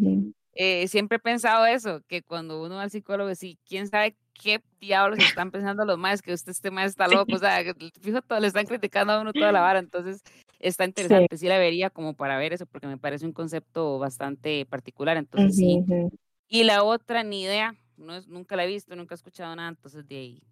[0.54, 4.62] eh, siempre he pensado eso, que cuando uno va al psicólogo, sí, quién sabe qué
[4.80, 7.62] diablos están pensando los más, que usted este más está loco, o sea,
[8.02, 10.24] fijo, todo, le están criticando a uno toda la vara, entonces
[10.60, 10.90] está Sí.
[10.90, 15.18] interesante, sí la vería como para ver eso, porque me parece un concepto bastante particular,
[15.18, 15.80] entonces sí.
[15.80, 16.20] Ujú, ujú.
[16.48, 19.70] Y la otra, ni idea, no es, nunca la he visto, nunca he escuchado nada,
[19.70, 20.44] entonces de ahí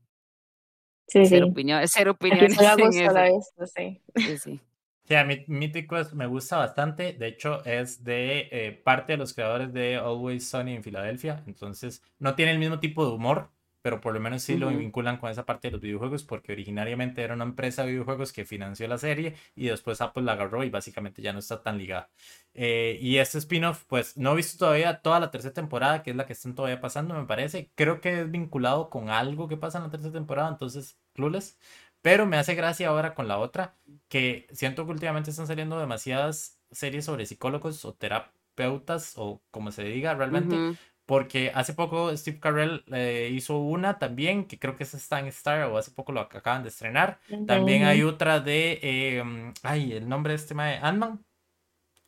[1.07, 1.29] Sí, sí.
[1.29, 4.01] Cero, opinión, cero opiniones estoy a en gusto la vista, sí.
[4.15, 4.61] Sí, sí.
[5.07, 7.13] Sí, a mí Mythic Quest me gusta bastante.
[7.13, 11.43] De hecho, es de eh, parte de los creadores de Always Sunny en Filadelfia.
[11.47, 13.49] Entonces, no tiene el mismo tipo de humor,
[13.87, 14.79] pero por lo menos sí lo Ujú.
[14.79, 18.43] vinculan con esa parte de los videojuegos, porque originariamente era una empresa de videojuegos que
[18.43, 22.09] financió la serie y después Apple la agarró y básicamente ya no está tan ligada.
[22.53, 26.17] Eh, y este spin-off, pues no he visto todavía toda la tercera temporada, que es
[26.17, 27.71] la que están todavía pasando, me parece.
[27.75, 31.57] Creo que es vinculado con algo que pasa en la tercera temporada, entonces, clueless.
[32.01, 33.77] Pero me hace gracia ahora con la otra,
[34.09, 39.85] que siento que últimamente están saliendo demasiadas series sobre psicólogos o terapeutas o como se
[39.85, 40.55] diga realmente.
[40.57, 40.75] Ujú.
[41.07, 45.27] Porque hace poco Steve Carell eh, hizo una también, que creo que esa está en
[45.27, 47.19] Star o hace poco lo ac- acaban de estrenar.
[47.47, 51.25] También hay otra de, eh, mm, ay, el nombre de este mae, Ant-Man.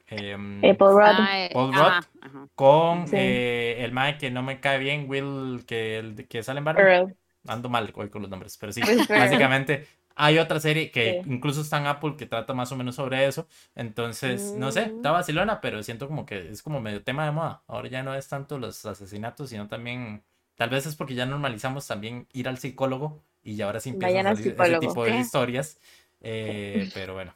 [0.07, 1.03] Em, Eh, Paul Rudd.
[1.05, 2.47] Ah, eh, Paul ajá, ajá.
[2.55, 3.17] con Sí.
[3.17, 6.77] eh, el mae que no me cae bien, Will, que, el- que sale en.
[6.77, 7.15] Earl.
[7.47, 9.07] Ando mal hoy con los nombres, pero sí, Ferrell.
[9.13, 9.87] básicamente
[10.21, 11.29] hay otra serie que Sí.
[11.31, 13.47] incluso está en Apple que trata más o menos sobre eso.
[13.75, 14.95] Entonces, no sé, Mm.
[14.97, 17.63] está vacilona, pero siento como que es como medio tema de moda.
[17.67, 20.23] Ahora ya no es tanto los asesinatos, sino también,
[20.55, 24.27] tal vez es porque ya normalizamos también ir al psicólogo y ya ahora sí empiezan
[24.27, 25.17] a al salir ese tipo de Sí.
[25.19, 25.79] historias.
[26.21, 27.33] Eh, pero bueno,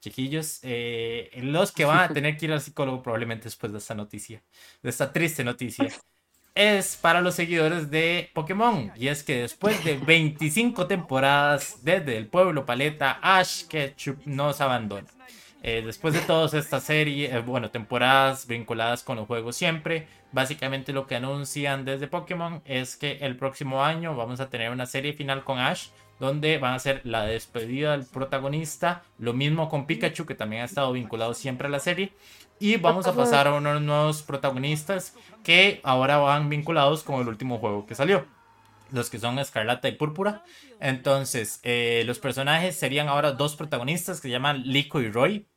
[0.00, 3.94] chiquillos, eh, los que van a tener que ir al psicólogo probablemente después de esta
[3.94, 4.42] noticia,
[4.82, 5.86] de esta triste noticia,
[6.54, 8.92] es para los seguidores de Pokémon.
[8.96, 15.08] Y es que después de 25 temporadas desde el pueblo paleta, Ash Ketchum nos abandona.
[15.64, 20.92] Eh, después de todas estas series, eh, bueno, temporadas vinculadas con los juegos siempre, básicamente
[20.92, 25.12] lo que anuncian desde Pokémon es que el próximo año vamos a tener una serie
[25.12, 30.26] final con Ash, donde van a ser la despedida del protagonista, lo mismo con Pikachu,
[30.26, 32.12] que también ha estado vinculado siempre a la serie,
[32.62, 37.58] y vamos a pasar a unos nuevos protagonistas que ahora van vinculados con el último
[37.58, 38.24] juego que salió.
[38.92, 40.44] Los que son Escarlata y Púrpura.
[40.78, 45.48] Entonces, eh, los personajes serían ahora dos protagonistas que se llaman Lico y Roy.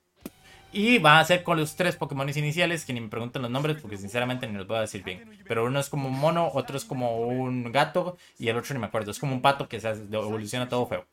[0.77, 3.77] Y van a ser con los tres Pokémon iniciales, que ni me pregunten los nombres
[3.81, 5.39] porque sinceramente ni los voy a decir bien.
[5.47, 8.81] Pero uno es como un mono, otro es como un gato y el otro ni
[8.81, 9.09] me acuerdo.
[9.09, 11.05] Es como un pato que se evoluciona todo feo.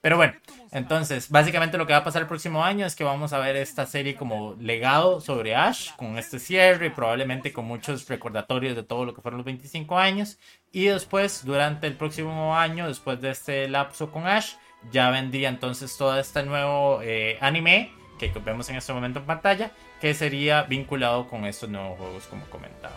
[0.00, 0.34] Pero bueno,
[0.72, 3.54] entonces, básicamente lo que va a pasar el próximo año es que vamos a ver
[3.54, 9.04] esta serie como legado sobre Ash, con este cierre, probablemente con muchos recordatorios de todo
[9.04, 10.40] lo que fueron los 25 años.
[10.72, 14.54] Y después, durante el próximo año, después de este lapso con Ash,
[14.90, 17.92] ya vendría entonces todo este nuevo eh, anime
[18.32, 22.46] que vemos en este momento en pantalla, que sería vinculado con estos nuevos juegos, como
[22.50, 22.96] comentaba.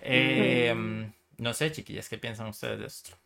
[0.00, 0.74] Eh,
[1.38, 3.16] No sé, chiquillas, ¿qué piensan ustedes de esto?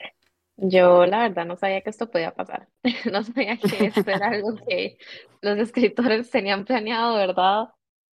[0.57, 2.69] Yo la verdad no sabía que esto podía pasar.
[3.13, 4.99] No sabía que esto era algo que
[5.43, 7.69] los escritores tenían planeado, ¿verdad?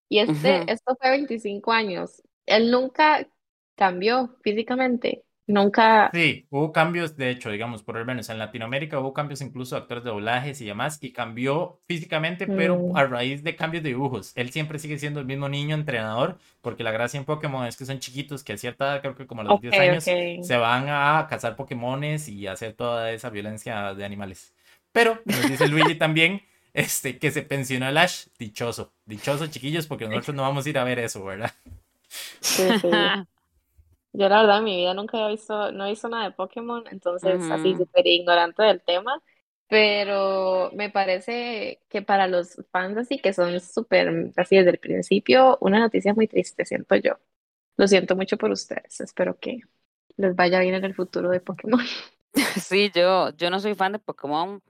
[0.08, 2.22] Y este, esto fue 25 años.
[2.46, 3.26] Él nunca
[3.76, 5.24] cambió físicamente.
[5.52, 6.10] Nunca.
[6.14, 9.82] Sí, hubo cambios, de hecho, digamos, por lo menos en Latinoamérica hubo cambios incluso de
[9.82, 12.96] actores de doblajes y demás, y cambió físicamente, pero Mm.
[12.96, 14.32] a raíz de cambios de dibujos.
[14.34, 17.84] Él siempre sigue siendo el mismo niño entrenador, porque la gracia en Pokémon es que
[17.84, 20.44] son chiquitos que a cierta edad, creo que como a los Ok, 10 años, ok.
[20.44, 24.54] se van a cazar Pokémones y hacer toda esa violencia de animales.
[24.92, 26.42] Pero nos dice Luigi también
[26.74, 30.78] este, que se pensionó el Ash, dichoso, dichoso chiquillos, porque nosotros no vamos a ir
[30.78, 31.52] a ver eso, ¿verdad?
[32.40, 32.88] Sí, sí.
[34.12, 36.84] Yo la verdad en mi vida nunca había visto, no he visto nada de Pokémon,
[36.90, 37.84] entonces así Ujú.
[37.84, 39.22] súper ignorante del tema,
[39.68, 45.56] pero me parece que para los fans así que son súper así desde el principio,
[45.62, 47.18] una noticia muy triste, siento yo.
[47.76, 49.60] Lo siento mucho por ustedes, espero que
[50.18, 51.80] les vaya bien en el futuro de Pokémon.
[52.56, 54.62] Sí, yo, yo no soy fan de Pokémon,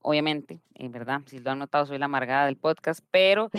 [0.00, 3.50] obviamente, en verdad, si lo han notado, soy la amargada del podcast, pero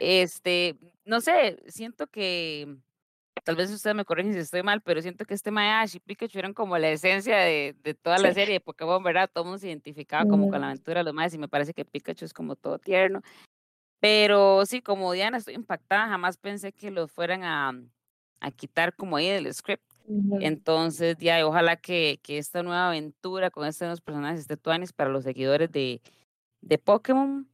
[0.00, 2.76] este, no sé, siento que
[3.44, 6.00] tal vez ustedes me corrigen si estoy mal, pero siento que este Mae Ash y
[6.00, 8.34] Pikachu eran como la esencia de, de toda la Sí.
[8.34, 9.30] serie de Pokémon, ¿verdad?
[9.32, 10.70] Todo el mundo se identificaba como con la Mm.
[10.70, 13.22] aventura de los Maes y me parece que Pikachu es como todo tierno.
[14.00, 17.72] Pero sí, como Diana, estoy impactada, jamás pensé que los fueran a,
[18.40, 19.84] a quitar como ahí del script.
[20.40, 25.10] Entonces, ya, ojalá que, que esta nueva aventura con estos nuevos personajes esté tuanis para
[25.10, 26.00] los seguidores de,
[26.62, 27.46] de Pokémon,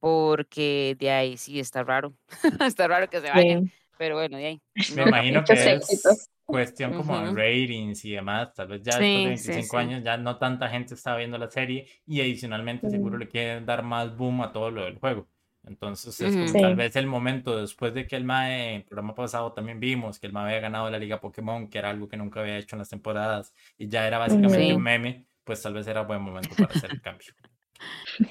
[0.00, 2.14] porque de ahí sí está raro.
[2.66, 3.70] está raro que se vayan.
[3.98, 4.62] Pero bueno, de ahí.
[4.94, 7.36] Me no imagino que es cuestión como de Ujú.
[7.36, 8.52] ratings y demás.
[8.54, 9.76] Tal vez ya después de Sí, sí, 25 sí.
[9.76, 13.20] años ya no tanta gente está viendo la serie y adicionalmente seguro Mm.
[13.20, 15.28] le quieren dar más boom a todo lo del juego.
[15.64, 16.76] Entonces es como tal Sí.
[16.76, 20.26] vez el momento después de que el MAE, en el programa pasado también vimos que
[20.26, 22.80] el MAE había ganado la Liga Pokémon, que era algo que nunca había hecho en
[22.80, 24.72] las temporadas y ya era básicamente Sí.
[24.72, 27.32] un meme, pues tal vez era buen momento para hacer el cambio.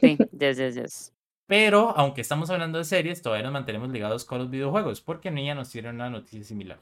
[0.02, 1.14] Sí, yes, yes, yes.
[1.52, 5.54] Pero aunque estamos hablando de series, todavía nos mantenemos ligados con los videojuegos, porque Niña
[5.54, 6.80] nos tiene una noticia similar.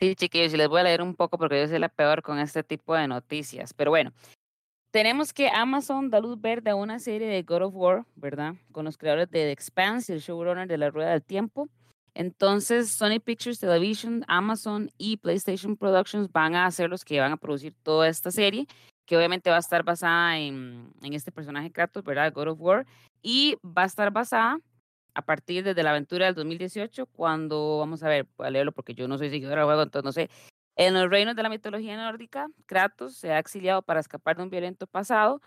[0.00, 2.40] Sí, chiquillos, y les voy a leer un poco porque yo soy la peor con
[2.40, 3.72] este tipo de noticias.
[3.72, 4.12] Pero bueno,
[4.90, 8.54] tenemos que Amazon da luz verde a una serie de God of War, ¿verdad?
[8.72, 11.68] Con los creadores de The Expanse y el showrunner de La Rueda del Tiempo.
[12.14, 17.36] Entonces, Sony Pictures Television, Amazon y PlayStation Productions van a ser los que van a
[17.36, 18.66] producir toda esta serie,
[19.06, 22.32] que obviamente va a estar basada en, en este personaje Kratos, ¿verdad?
[22.32, 22.86] God of War,
[23.22, 24.58] y va a estar basada
[25.14, 28.94] a partir desde la aventura del 2018, cuando, vamos a ver, voy a leerlo porque
[28.94, 30.30] yo no soy seguidora del juego, entonces no sé.
[30.76, 34.50] En los reinos de la mitología nórdica, Kratos se ha exiliado para escapar de un
[34.50, 35.42] violento pasado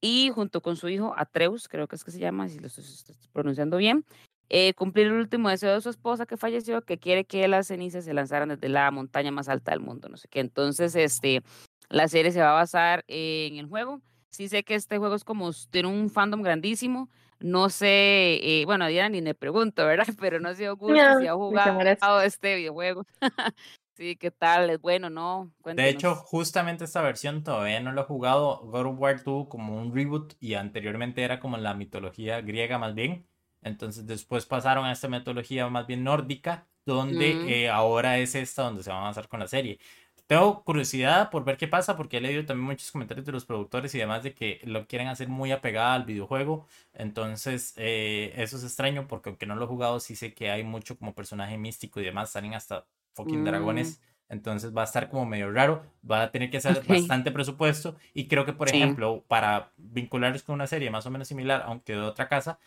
[0.00, 3.16] y junto con su hijo Atreus, creo que es que se llama, si lo estoy,
[3.32, 4.04] pronunciando bien,
[4.50, 8.04] eh, cumplir el último deseo de su esposa que falleció, que quiere que las cenizas
[8.04, 10.40] se lanzaran desde la montaña más alta del mundo, no sé qué.
[10.40, 11.42] Entonces, este,
[11.88, 14.00] la serie se va a basar en el juego.
[14.30, 17.08] Sí sé que este juego es como, tiene un fandom grandísimo.
[17.40, 20.06] No sé, eh, bueno, Diana ni me pregunto, ¿verdad?
[20.20, 23.04] Pero no sé si ha jugado este videojuego.
[23.96, 24.70] sí, ¿qué tal?
[24.70, 25.52] ¿Es bueno no?
[25.64, 28.60] De hecho, justamente esta versión todavía no lo he jugado.
[28.64, 32.94] God of War 2 como un reboot y anteriormente era como la mitología griega más
[32.94, 33.26] bien.
[33.62, 37.48] Entonces después pasaron a esta mitología más bien nórdica, donde mm.
[37.48, 39.78] eh, ahora es esta donde se va a avanzar con la serie.
[40.26, 43.94] Tengo curiosidad por ver qué pasa, porque he leído también muchos comentarios de los productores
[43.94, 46.66] y demás de que lo quieren hacer muy apegada al videojuego.
[46.94, 50.64] Entonces, eh, eso es extraño, porque aunque no lo he jugado, sí sé que hay
[50.64, 53.44] mucho como personaje místico y demás, salen hasta fucking mm.
[53.44, 54.00] dragones.
[54.30, 58.26] Entonces va a estar como medio raro, va a tener que hacer bastante presupuesto y
[58.26, 62.00] creo que, por ejemplo, para vincularlos con una serie más o menos similar, aunque de
[62.00, 62.58] otra casa,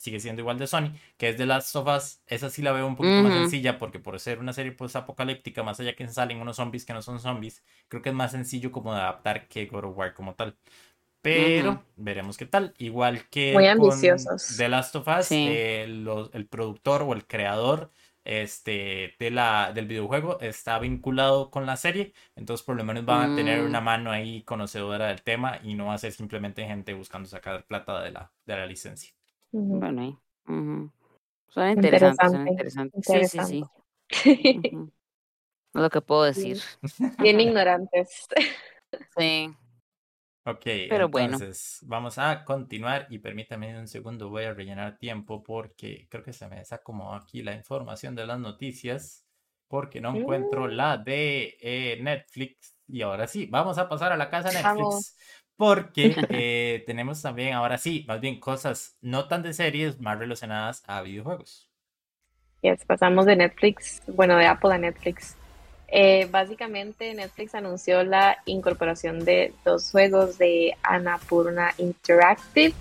[0.00, 2.96] sigue siendo igual de Sony, que es de las sofas, esa sí la veo un
[2.96, 6.56] poquito más sencilla porque por ser una serie pues apocalíptica, más allá que salen unos
[6.56, 9.84] zombies que no son zombies, creo que es más sencillo como de adaptar que God
[9.84, 10.56] of War como tal.
[11.20, 12.72] Pero veremos qué tal.
[12.78, 17.90] Igual que con The Last of Us, eh, el productor o el creador
[18.24, 23.32] este, de la, del videojuego está vinculado con la serie, entonces por lo menos van
[23.32, 23.84] a tener una mm.
[23.84, 28.00] mano ahí conocedora del tema y no va a ser simplemente gente buscando sacar plata
[28.00, 29.12] de la, de la licencia.
[29.52, 30.20] Bueno,
[31.48, 33.06] Son interesantes, son interesantes.
[33.06, 33.64] Sí, sí, sí.
[35.72, 36.58] Es lo que puedo decir.
[37.18, 38.26] Bien ignorantes.
[39.16, 39.48] Sí.
[40.44, 41.96] Ok, Pero entonces bueno.
[41.96, 46.48] vamos a continuar y permítame un segundo, voy a rellenar tiempo porque creo que se
[46.48, 49.24] me desacomodó aquí la información de las noticias
[49.68, 50.70] porque no encuentro mm.
[50.70, 52.76] la de eh, Netflix.
[52.88, 55.16] Y ahora sí, vamos a pasar a la casa Netflix
[55.60, 60.82] porque eh, tenemos también, ahora sí, más bien cosas no tan de series, más relacionadas
[60.86, 61.68] a videojuegos.
[62.62, 65.36] Yes, pasamos de Netflix, bueno, de Apple a Netflix.
[65.88, 72.72] Eh, básicamente Netflix anunció la incorporación de dos juegos de Annapurna Interactive,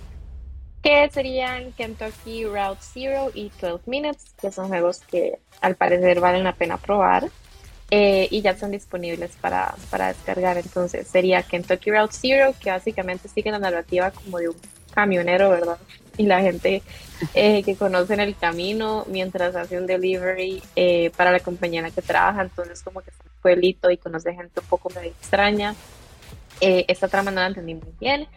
[0.82, 6.46] que serían Kentucky Route Zero y 12 Minutes, que son juegos que al parecer valen
[6.46, 7.28] la pena probar.
[7.92, 10.58] Eh, y ya son disponibles para, para, descargar.
[10.58, 14.58] Entonces sería Kentucky Route Zero, que básicamente sigue la narrativa como de un
[14.94, 15.78] camionero, ¿verdad?
[16.18, 16.84] Y la gente
[17.34, 21.86] eh, que conoce en el camino mientras hace un delivery eh, para la compañía en
[21.86, 25.10] la que trabaja, entonces como que es un pueblito y conoce gente un poco medio
[25.10, 25.76] extraña.
[26.62, 28.28] esta trama no la entendí muy bien,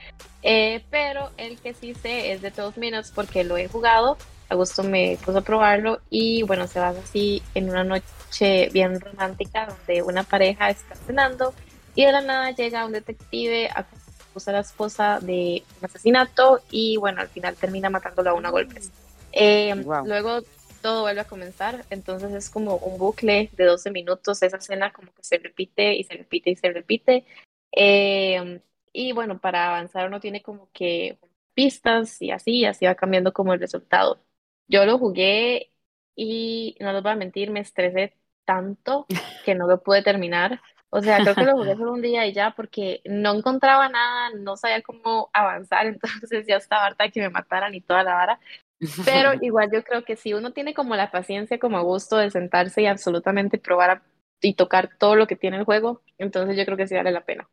[0.91, 4.17] pero el que sí sé es de todos Minutes porque lo he jugado
[4.53, 9.67] Augusto me puso a probarlo y bueno, se basa así en una noche bien romántica
[9.67, 11.55] donde una pareja está cenando
[11.95, 13.87] y de la nada llega un detective a
[14.31, 18.51] acusar a la esposa de un asesinato y bueno, al final termina matándolo a una
[18.51, 18.91] golpes.
[19.33, 19.75] Eh,
[20.05, 20.43] luego
[20.81, 25.13] todo vuelve a comenzar, entonces es como un bucle de 12 minutos, esa escena como
[25.15, 27.25] que se repite y se repite y se repite.
[27.71, 28.61] Eh,
[28.93, 31.19] y bueno, para avanzar uno tiene como que
[31.55, 34.21] pistas y así, y así va cambiando como el resultado.
[34.69, 35.73] Yo lo jugué
[36.15, 39.07] y no les voy a mentir, me estresé tanto
[39.45, 40.61] que no lo pude terminar.
[40.91, 44.31] O sea, creo que lo jugué solo un día y ya porque no encontraba nada,
[44.37, 48.15] no sabía cómo avanzar, entonces ya estaba harta de que me mataran y toda la
[48.15, 48.41] vara.
[49.05, 52.83] Pero igual yo creo que si uno tiene como la paciencia, como gusto de sentarse
[52.83, 54.03] y absolutamente probar
[54.41, 57.25] y tocar todo lo que tiene el juego, entonces yo creo que sí vale la
[57.25, 57.49] pena.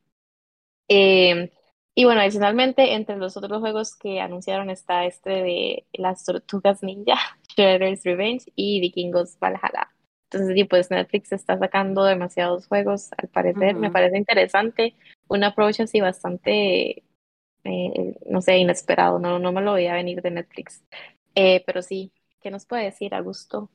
[0.88, 1.52] Eh,
[1.96, 7.16] y bueno, adicionalmente, entre los otros juegos que anunciaron está este de las Tortugas Ninja,
[7.50, 9.90] Shredder's Revenge y Vikingos Valhalla.
[10.32, 13.76] Entonces, sí, pues Netflix está sacando demasiados juegos, al parecer.
[13.76, 14.96] Me parece interesante.
[15.28, 17.04] Un approach así bastante,
[17.64, 19.18] eh, no sé, inesperado.
[19.18, 20.84] No, no me lo veía venir de Netflix.
[21.34, 23.72] Eh, pero sí, ¿qué nos puede decir, Augusto?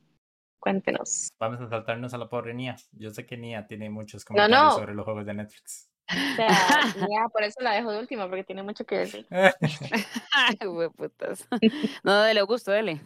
[0.60, 1.28] Cuéntenos.
[1.40, 2.76] Vamos a saltarnos a la pobre Nia.
[2.92, 5.90] Yo sé que Nia tiene muchos comentarios sobre los juegos de Netflix.
[6.08, 6.48] O sea,
[7.10, 9.26] ya, por eso la dejo de última, porque tiene mucho que decir.
[10.96, 11.46] Putas.
[12.04, 13.00] No, dele, Augusto, dele.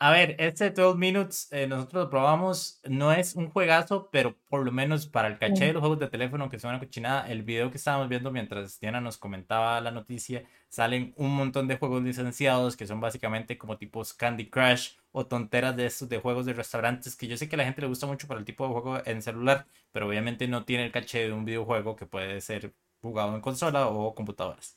[0.00, 4.64] A ver, este 12 Minutes eh, nosotros lo probamos, no es un juegazo, pero por
[4.64, 7.42] lo menos para el caché de los juegos de teléfono que son una cochinada, el
[7.42, 12.04] video que estábamos viendo mientras Diana nos comentaba la noticia, salen un montón de juegos
[12.04, 16.52] licenciados que son básicamente como tipos Candy Crush o tonteras de estos de juegos de
[16.52, 18.72] restaurantes que yo sé que a la gente le gusta mucho para el tipo de
[18.74, 22.72] juego en celular, pero obviamente no tiene el caché de un videojuego que puede ser
[23.00, 24.76] jugado en consola o computadoras.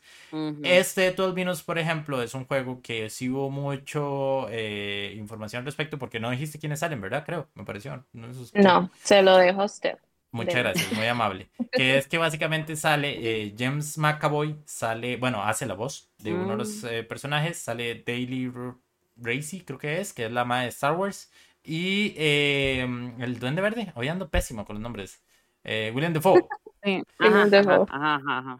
[0.64, 5.66] Este 12 Minutes, por ejemplo, es un juego que sí hubo mucho eh, información al
[5.66, 7.24] respecto porque no dijiste quiénes salen, ¿verdad?
[7.26, 8.06] Creo, me pareció.
[8.14, 9.98] No, se lo dejo a usted.
[10.32, 11.50] Muchas gracias, muy amable.
[11.72, 16.52] que es que básicamente sale eh, James McAvoy, sale, bueno, hace la voz de uno
[16.52, 16.88] de los mm.
[16.88, 18.52] eh, personajes, sale Daily
[19.18, 21.32] Racy, creo que es, que es la madre de Star Wars,
[21.64, 25.22] y el Duende Verde, hoy ando pésimo con los nombres.
[25.64, 26.48] William Defoe.
[26.84, 27.44] Sí, ajá,
[27.90, 28.60] ajá,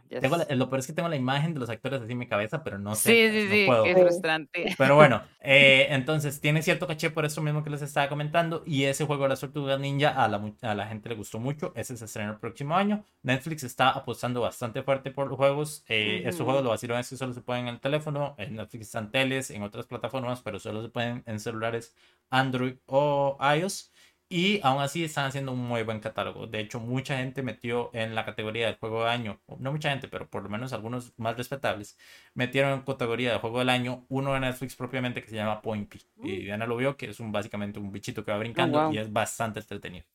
[0.56, 2.78] lo peor es que tengo la imagen de los actores así en mi cabeza, pero
[2.78, 3.32] no sé.
[3.32, 4.76] Sí, sí, sí, qué frustrante.
[4.78, 8.64] Pero bueno, eh, entonces tiene cierto caché por eso mismo que les estaba comentando.
[8.66, 11.74] Y ese juego de la Tortugas Ninja a la, a la gente le gustó mucho.
[11.76, 13.04] Ese se estrena el próximo año.
[13.24, 15.84] Netflix está apostando bastante fuerte por los juegos.
[15.88, 18.36] Eh, Estos juegos lo vacilón es que solo se pueden en el teléfono.
[18.38, 21.96] En Netflix están teles, en otras plataformas, pero solo se pueden en celulares
[22.30, 23.92] Android o iOS.
[24.34, 26.48] Y aún así están haciendo un muy buen catálogo.
[26.48, 30.08] De hecho, mucha gente metió en la categoría de juego de año, no mucha gente,
[30.08, 31.98] pero por lo menos algunos más respetables,
[32.34, 35.94] metieron en categoría de juego del año uno de Netflix propiamente que se llama Point
[36.24, 36.40] Y mm.
[36.44, 39.12] Diana lo vio, que es un, básicamente un bichito que va brincando oh, y es
[39.12, 40.06] bastante entretenido.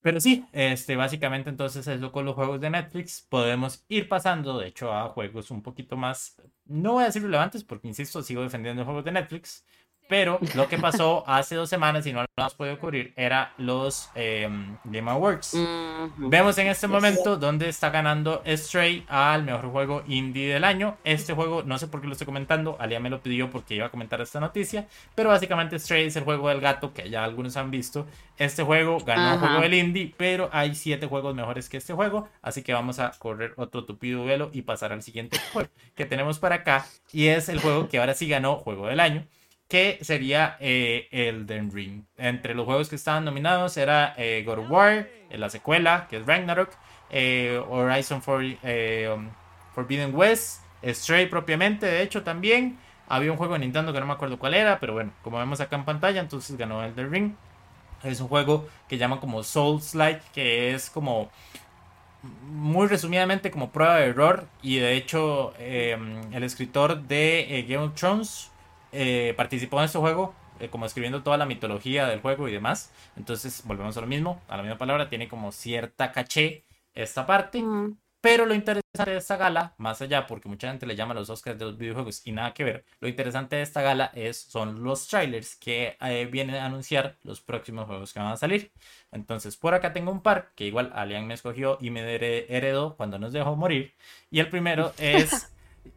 [0.00, 3.26] Pero sí, este, básicamente entonces eso con los juegos de Netflix.
[3.28, 7.62] Podemos ir pasando, de hecho, a juegos un poquito más, no voy a decir relevantes,
[7.62, 9.66] porque insisto, sigo defendiendo juegos de Netflix.
[10.12, 14.10] Pero lo que pasó hace dos semanas y no lo hemos podido cubrir era los
[14.14, 15.56] em, Game Awards.
[16.18, 20.98] Vemos en este momento donde está ganando Stray al mejor juego indie del año.
[21.02, 23.86] Este juego, no sé por qué lo estoy comentando, Alia me lo pidió porque iba
[23.86, 27.56] a comentar esta noticia, pero básicamente Stray es el juego del gato que ya algunos
[27.56, 28.06] han visto.
[28.36, 32.28] Este juego ganó el juego del indie, pero hay siete juegos mejores que este juego,
[32.42, 36.38] así que vamos a correr otro tupido velo y pasar al siguiente juego que tenemos
[36.38, 36.84] para acá
[37.14, 39.26] y es el juego que ahora sí ganó juego del año
[39.72, 42.04] que sería eh, Elden Ring.
[42.18, 46.18] Entre los juegos que estaban nominados era eh, God of War, eh, la secuela, que
[46.18, 46.68] es Ragnarok,
[47.08, 49.30] eh, Horizon um,
[49.74, 52.76] Forbidden West, Stray propiamente, de hecho también.
[53.08, 55.58] Había un juego de Nintendo que no me acuerdo cuál era, pero bueno, como vemos
[55.62, 57.32] acá en pantalla, entonces ganó Elden Ring.
[58.02, 61.30] Es un juego que llaman como Souls-like, que es como
[62.42, 64.46] muy resumidamente como prueba de error.
[64.60, 68.51] Y de hecho, el escritor de Game of Thrones,
[68.92, 72.92] eh, participó en este juego, eh, como escribiendo toda la mitología del juego y demás.
[73.16, 76.64] Entonces, volvemos a lo mismo, a la misma palabra, tiene como cierta caché
[76.94, 77.64] esta parte.
[78.20, 81.58] Pero lo interesante de esta gala, más allá, porque mucha gente le llama los Oscars
[81.58, 85.08] de los videojuegos y nada que ver, lo interesante de esta gala es, son los
[85.08, 88.70] trailers que eh, vienen a anunciar los próximos juegos que van a salir.
[89.10, 93.18] Entonces, por acá tengo un par que igual Alian me escogió y me heredó cuando
[93.18, 93.92] nos dejó morir.
[94.30, 95.50] Y el primero es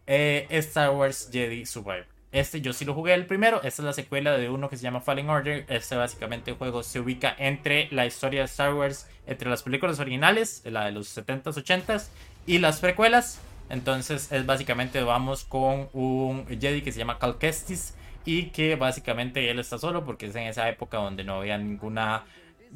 [0.08, 2.15] Star Wars Jedi Survivor.
[2.36, 3.64] Este yo sí lo jugué el primero.
[3.64, 5.66] Esta es la secuela de uno que se llama Fallen Order.
[5.70, 10.62] Este básicamente juego se ubica entre la historia de Star Wars, entre las películas originales,
[10.66, 12.10] la de los 70s, 80s,
[12.46, 13.40] y las precuelas.
[13.70, 19.50] Entonces es básicamente vamos con un Jedi que se llama Cal Kestis y que básicamente
[19.50, 22.26] él está solo porque es en esa época donde no había ninguna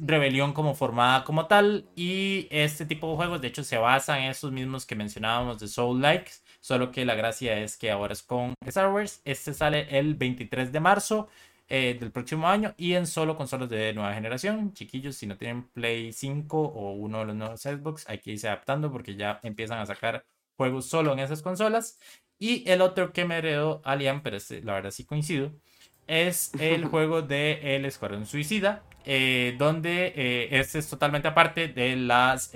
[0.00, 4.30] rebelión como formada como tal y este tipo de juegos de hecho se basan en
[4.30, 8.22] esos mismos que mencionábamos de Soul Likes Solo que la gracia es que ahora es
[8.22, 9.22] con Star Wars.
[9.24, 11.28] Este sale el 23 de marzo
[11.72, 14.74] eh, del próximo año y en solo consolas de nueva generación.
[14.74, 18.48] Chiquillos, si no tienen Play 5 o uno de los nuevos Xbox, hay que irse
[18.48, 20.24] adaptando porque ya empiezan a sacar
[20.56, 21.98] juegos solo en esas consolas.
[22.38, 25.52] Y el otro que me heredó Alien, pero este, la verdad sí coincido,
[26.08, 31.96] es el juego de El Escuadrón Suicida, eh, donde eh, este es totalmente aparte de
[31.96, 32.48] las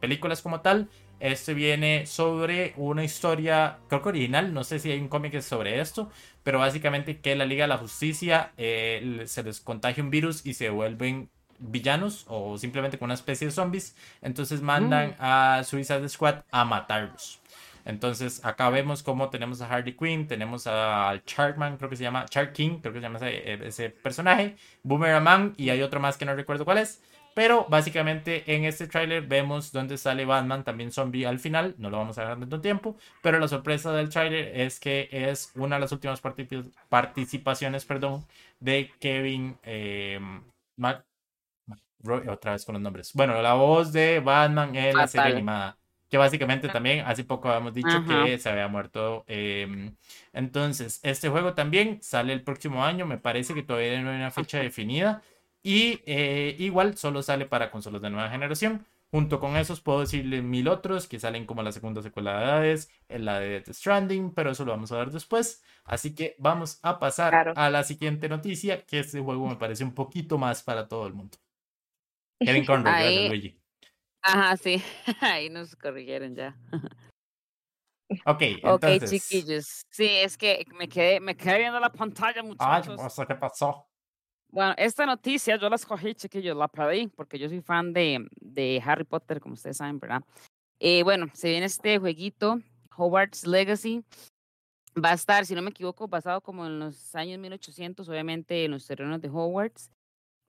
[0.00, 0.88] películas como tal.
[1.20, 5.80] Este viene sobre una historia, creo que original, no sé si hay un cómic sobre
[5.80, 6.10] esto,
[6.44, 10.54] pero básicamente que la Liga de la Justicia eh, se les contagia un virus y
[10.54, 13.96] se vuelven villanos o simplemente con una especie de zombies.
[14.22, 15.14] Entonces mandan mm.
[15.18, 17.40] a Suicide Squad a matarlos.
[17.84, 22.26] Entonces acá vemos cómo tenemos a Harley Quinn, tenemos a Charkman, creo que se llama
[22.26, 26.26] Chark King, creo que se llama ese, ese personaje, Boomerang y hay otro más que
[26.26, 27.02] no recuerdo cuál es.
[27.34, 31.74] Pero básicamente en este tráiler vemos dónde sale Batman también zombie al final.
[31.78, 32.96] No lo vamos a ver tanto tiempo.
[33.22, 36.20] Pero la sorpresa del tráiler es que es una de las últimas
[36.88, 38.26] participaciones perdón,
[38.60, 40.18] de Kevin eh,
[42.28, 43.12] otra vez con los nombres.
[43.14, 45.76] Bueno, la voz de Batman en la serie animada.
[46.08, 49.24] que básicamente también hace poco habíamos dicho que se había muerto.
[49.26, 49.94] Em,
[50.32, 54.30] entonces, este juego también sale el próximo año, me parece que todavía no hay una
[54.30, 55.22] fecha definida
[55.62, 58.86] y eh, igual solo sale para consolas de nueva generación.
[59.10, 62.90] Junto con esos puedo decirle mil otros que salen como la segunda secuela de Hades,
[63.08, 65.64] la de Death Stranding, pero eso lo vamos a ver después.
[65.84, 69.94] Así que vamos a pasar a la siguiente noticia, que este juego me parece un
[69.94, 71.38] poquito más para todo el mundo.
[72.40, 73.60] Kevin Conroy, gracias Luigi.
[74.20, 74.82] Ajá, sí,
[75.22, 76.56] ahí nos corrigieron ya.
[78.24, 79.02] Ok, entonces.
[79.02, 79.82] Ok, chiquillos.
[79.90, 82.98] Sí, es que me quedé, me quedé viendo la pantalla, muchachos.
[82.98, 83.86] Ay, ¿qué pasó?
[84.50, 88.82] Bueno, esta noticia yo la escogí, chiquillos, la pedí, porque yo soy fan de, de
[88.84, 90.22] Harry Potter, como ustedes saben, ¿verdad?
[90.80, 92.60] Eh, bueno, se viene este jueguito,
[92.96, 94.04] Hogwarts Legacy.
[95.04, 98.70] Va a estar, si no me equivoco, basado como en los años 1800, obviamente en
[98.70, 99.90] los terrenos de Hogwarts.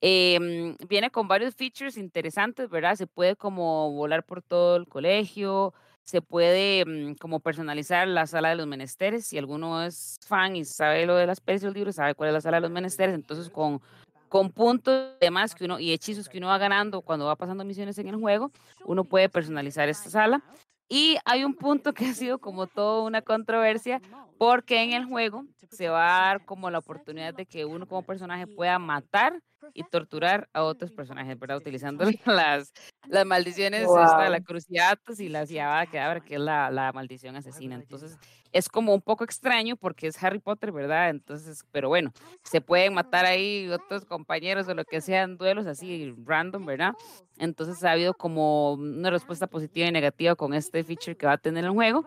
[0.01, 2.95] Eh, viene con varios features interesantes, ¿verdad?
[2.95, 5.73] Se puede como volar por todo el colegio,
[6.09, 9.27] se puede mm, como personalizar la sala de los menesteres.
[9.27, 12.33] Si alguno es fan y sabe lo de las pelis del libro, sabe cuál es
[12.33, 13.79] la sala de los menesteres, entonces con,
[14.27, 17.97] con puntos demás que uno y hechizos que uno va ganando cuando va pasando misiones
[17.99, 18.51] en el juego,
[18.85, 20.41] uno puede personalizar esta sala.
[20.89, 24.01] Y hay un punto que ha sido como toda una controversia,
[24.39, 28.01] porque en el juego se va a dar como la oportunidad de que uno como
[28.01, 29.39] personaje pueda matar
[29.73, 31.57] y torturar a otros personajes, ¿verdad?
[31.57, 32.73] Utilizando las,
[33.07, 37.75] las maldiciones, esta, la cruciatus y la ciabada que que es la, la maldición asesina.
[37.75, 38.17] Entonces,
[38.51, 41.09] es como un poco extraño porque es Harry Potter, ¿verdad?
[41.09, 42.11] Entonces, pero bueno,
[42.43, 46.93] se pueden matar ahí otros compañeros o lo que sean duelos así random, ¿verdad?
[47.37, 51.37] Entonces ha habido como una respuesta positiva y negativa con este feature que va a
[51.37, 52.05] tener el juego.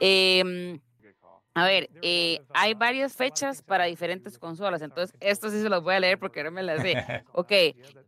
[0.00, 0.78] Eh,
[1.54, 5.94] a ver, eh, hay varias fechas para diferentes consolas, entonces esto sí se los voy
[5.94, 6.94] a leer porque no me las sé.
[7.32, 7.52] Ok,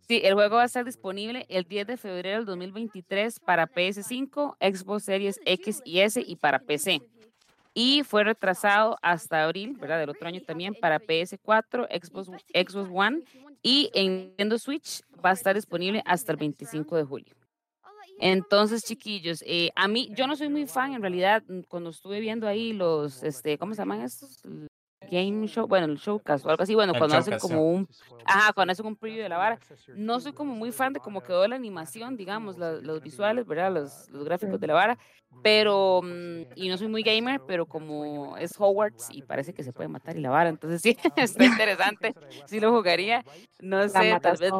[0.01, 4.57] sí, el juego va a estar disponible el 10 de febrero del 2023 para PS5,
[4.61, 7.01] Xbox Series X y S y para PC.
[7.72, 10.01] Y fue retrasado hasta abril, ¿verdad?
[10.01, 13.22] Del otro año también para PS4, Xbox, Xbox One
[13.62, 17.34] y en Nintendo Switch va a estar disponible hasta el 25 de julio.
[18.18, 22.20] Entonces, chiquillos, eh, a mí, yo no soy muy fan, en realidad, mm, cuando estuve
[22.20, 24.40] viendo ahí los, este, ¿cómo se llaman estos?
[25.07, 27.88] Game Show, bueno, el Showcast o algo así, bueno, cuando hacen como un,
[28.24, 29.59] ajá, cuando hacen un preview de la vara,
[29.94, 33.72] no soy como muy fan de cómo quedó la animación, digamos, los visuales, ¿verdad?
[33.72, 34.98] Los, los gráficos de la vara,
[35.42, 39.72] pero, mm, y no soy muy gamer, pero como es Hogwarts y parece que se
[39.72, 42.14] puede matar y la vara, entonces sí, está interesante,
[42.46, 43.24] sí lo jugaría,
[43.61, 44.52] no sé, tal vez,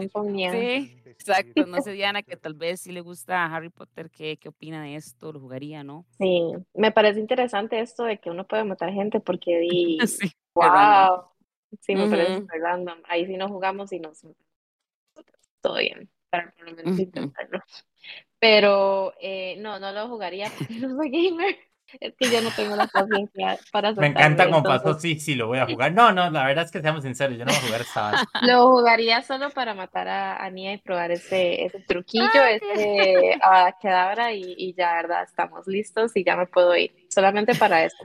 [0.53, 4.37] sí, exacto, no sé Diana, que tal vez sí le gusta a Harry Potter, ¿qué,
[4.37, 5.33] qué opina de esto?
[5.33, 6.07] ¿Lo jugaría, no?
[6.19, 11.31] Sí, me parece interesante esto de que uno puede matar gente porque di, sí, wow,
[11.81, 14.23] sí, me parece random, ahí sí no jugamos y nos
[15.61, 17.61] todo bien, para por lo menos intentarlo.
[18.39, 21.57] Pero eh, no, no lo jugaría porque no soy gamer.
[22.01, 25.47] Es que yo no tengo la paciencia para Me encanta como pasó, sí, sí, lo
[25.47, 25.93] voy a jugar.
[25.93, 28.13] No, no, la verdad es que seamos sinceros, yo no voy a jugar esta
[28.43, 33.73] Lo jugaría solo para matar a, a Nia y probar ese, ese truquillo, ese a
[33.81, 36.93] Kedabra y, y ya, verdad, estamos listos y ya me puedo ir.
[37.09, 37.97] Solamente para eso.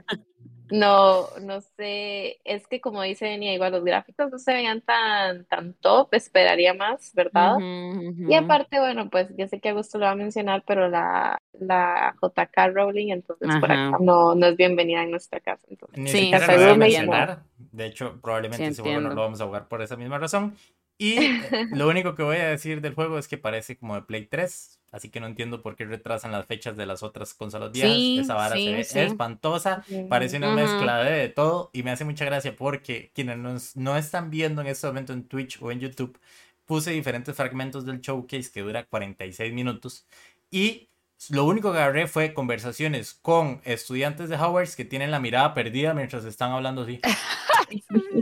[0.72, 5.44] No, no sé, es que como dice Enia, igual los gráficos no se veían tan,
[5.44, 7.58] tan top, esperaría más, ¿verdad?
[7.60, 12.14] Y aparte, bueno, pues yo sé que Augusto lo va a mencionar, pero la, la
[12.22, 15.66] JK Rowling, entonces por acá no, no es bienvenida en nuestra casa.
[15.68, 17.42] Entonces, sí, lo a mencionar.
[17.58, 20.56] De hecho, probablemente ese juego no lo vamos a jugar por esa misma razón.
[20.98, 21.16] Y
[21.72, 24.80] lo único que voy a decir del juego es que parece como de Play 3,
[24.92, 28.24] así que no entiendo por qué retrasan las fechas de las otras consolas viejas.
[28.24, 32.54] Esa vara se ve espantosa, parece una mezcla de, todo y me hace mucha gracia
[32.56, 36.18] porque quienes no están viendo en este momento en Twitch o en YouTube,
[36.64, 40.06] puse diferentes fragmentos del showcase que dura 46 minutos
[40.50, 40.88] y
[41.30, 45.94] lo único que agarré fue conversaciones con estudiantes de Howard que tienen la mirada perdida
[45.94, 47.00] mientras están hablando así.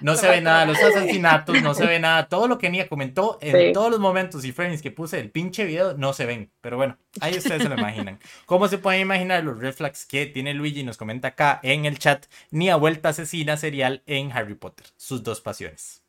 [0.00, 2.28] No se ve nada, los asesinatos, no se ve nada.
[2.28, 5.64] Todo lo que Nia comentó en todos los momentos y frames que puse el pinche
[5.64, 6.50] video no se ven.
[6.60, 8.18] Pero bueno, ahí ustedes se lo imaginan.
[8.46, 10.82] ¿Cómo se pueden imaginar los reflex que tiene Luigi?
[10.82, 12.26] Nos comenta acá en el chat.
[12.50, 14.86] Nia vuelta asesina serial en Harry Potter.
[14.96, 16.02] Sus dos pasiones.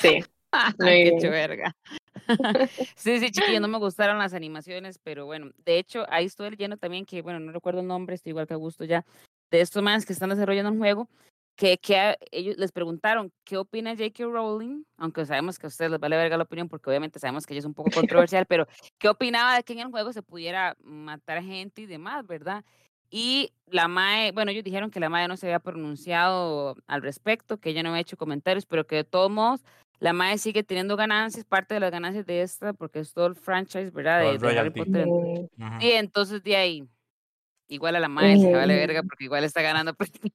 [0.00, 0.24] Sí.
[0.78, 1.74] Qué verga.
[2.96, 6.76] sí, sí, chiquillo, no me gustaron las animaciones, pero bueno, de hecho, ahí estoy leyendo
[6.76, 9.04] también que, bueno, no recuerdo el nombre, estoy igual que a gusto ya,
[9.50, 11.08] de estos más que están desarrollando un juego
[11.56, 14.24] que, que ellos les preguntaron qué opina J.K.
[14.24, 17.54] Rowling, aunque sabemos que a ustedes les vale verga la opinión porque obviamente sabemos que
[17.54, 17.90] ella es un poco
[18.32, 18.66] controversial, pero
[18.98, 22.64] qué opinaba de que en el juego se pudiera matar gente y demás, ¿verdad?
[23.10, 27.58] Y la MAE, bueno, ellos dijeron que la MAE no se había pronunciado al respecto,
[27.58, 29.62] que ella no había hecho comentarios, pero que de todos modos
[30.00, 33.36] la MAE sigue teniendo ganancias, parte de las ganancias de esta, porque es todo el
[33.36, 34.20] franchise, ¿verdad?
[34.20, 34.70] De, de Harry.
[34.70, 35.06] Potter.
[35.80, 36.88] Sí, entonces de ahí,
[37.74, 39.08] igual a la MAE se vale verga, Ujú.
[39.08, 39.94] porque igual está ganando.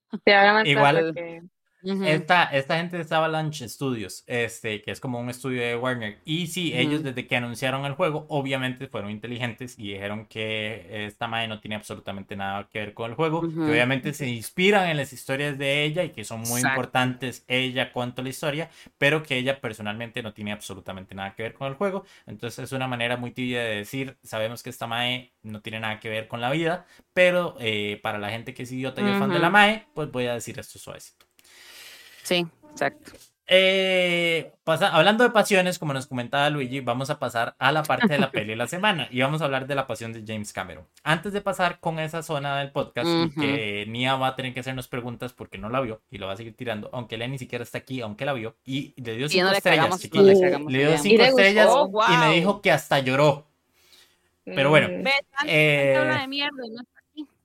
[0.76, 1.14] plata.
[1.14, 1.50] Sí,
[1.84, 6.20] Esta, esta gente de Avalanche Studios, este, que es como un estudio de Warner.
[6.26, 11.28] Y sí, ellos desde que anunciaron el juego, obviamente fueron inteligentes y dijeron que esta
[11.28, 13.42] madre no tiene absolutamente nada que ver con el juego.
[13.42, 16.70] Que obviamente se inspiran en las historias de ella y que son muy Exacto.
[16.70, 21.44] importantes ella cuanto a la historia, pero que ella personalmente no tiene absolutamente nada que
[21.44, 22.06] ver con el juego.
[22.28, 26.00] Entonces es una manera muy tibia de decir, sabemos que esta mae no tiene nada
[26.00, 29.18] que ver con la vida, pero eh, para la gente que es idiota y es
[29.18, 31.29] fan de la mae, pues voy a decir esto suavecito.
[32.24, 33.11] Sí, exacto.
[33.51, 38.07] Eh, pasa- hablando de pasiones, como nos comentaba Luigi, vamos a pasar a la parte
[38.07, 40.53] de la peli de la semana y vamos a hablar de la pasión de James
[40.53, 40.86] Cameron.
[41.03, 43.07] Antes de pasar con esa zona del podcast
[43.39, 46.34] que Nia va a tener que hacernos preguntas porque no la vio y lo va
[46.34, 49.28] a seguir tirando, aunque ella ni siquiera está aquí, aunque la vio y le dio
[49.28, 49.99] cinco no le estrellas,
[50.67, 52.13] le dio cinco estrellas gustó?
[52.13, 53.47] y me dijo que hasta lloró.
[54.45, 55.07] Pero bueno, Mm,
[55.47, 55.95] Eh,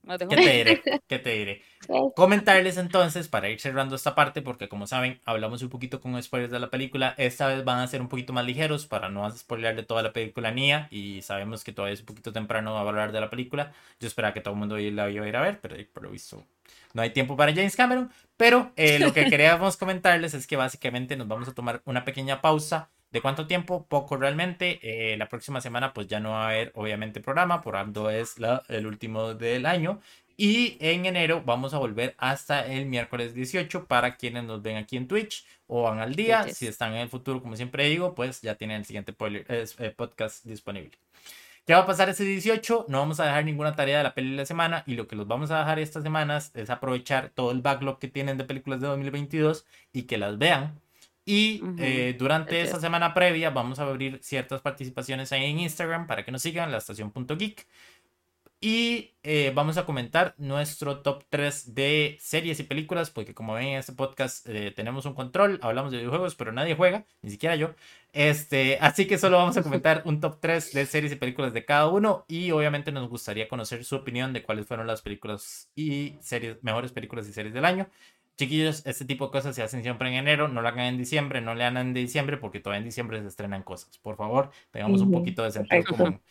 [0.05, 0.81] no ¿Qué te diré?
[1.07, 1.61] ¿Qué te diré?
[1.81, 1.93] sí.
[2.15, 6.51] Comentarles entonces, para ir cerrando esta parte, porque como saben, hablamos un poquito con spoilers
[6.51, 7.13] de la película.
[7.17, 10.13] Esta vez van a ser un poquito más ligeros para no spoiler de toda la
[10.13, 10.87] película Nia.
[10.91, 13.73] Y sabemos que todavía es un poquito temprano hablar de la película.
[13.99, 16.11] Yo esperaba que todo el mundo la iba a ir a ver, pero por lo
[16.11, 16.45] visto
[16.95, 18.09] no hay tiempo para James Cameron.
[18.37, 22.41] Pero eh, lo que queríamos comentarles es que básicamente nos vamos a tomar una pequeña
[22.41, 22.89] pausa.
[23.15, 23.85] ¿De cuánto tiempo?
[23.87, 24.77] Poco realmente.
[24.83, 28.39] Eh, la próxima semana pues ya no va a haber obviamente programa, por algo es
[28.39, 30.01] la, el último del año.
[30.35, 34.97] Y en enero vamos a volver hasta el miércoles 18 para quienes nos ven aquí
[34.97, 36.43] en Twitch o van al día.
[36.49, 40.43] Si están en el futuro, como siempre digo, pues ya tienen el siguiente eh, podcast
[40.43, 40.91] disponible.
[41.65, 42.87] ¿Qué va a pasar ese 18?
[42.89, 45.15] No vamos a dejar ninguna tarea de la peli de la semana y lo que
[45.15, 48.81] los vamos a dejar estas semanas es aprovechar todo el backlog que tienen de películas
[48.81, 50.81] de 2022 y que las vean.
[51.25, 52.81] Y eh, durante Así esa es.
[52.81, 56.77] semana previa vamos a abrir ciertas participaciones ahí en Instagram para que nos sigan, la
[56.77, 57.67] estación.geek.
[58.61, 63.67] Y eh, vamos a comentar nuestro top 3 de series y películas, porque como ven
[63.67, 67.55] en este podcast eh, tenemos un control, hablamos de videojuegos, pero nadie juega, ni siquiera
[67.55, 67.75] yo.
[68.13, 71.65] Este, así que solo vamos a comentar un top 3 de series y películas de
[71.65, 76.15] cada uno y obviamente nos gustaría conocer su opinión de cuáles fueron las películas y
[76.21, 77.87] series, mejores películas y series del año.
[78.37, 81.39] Chiquillos, este tipo de cosas se hacen siempre en enero, no lo hagan en diciembre,
[81.41, 83.97] no le hagan en diciembre porque todavía en diciembre se estrenan cosas.
[83.99, 86.21] Por favor, tengamos un poquito de sentido común.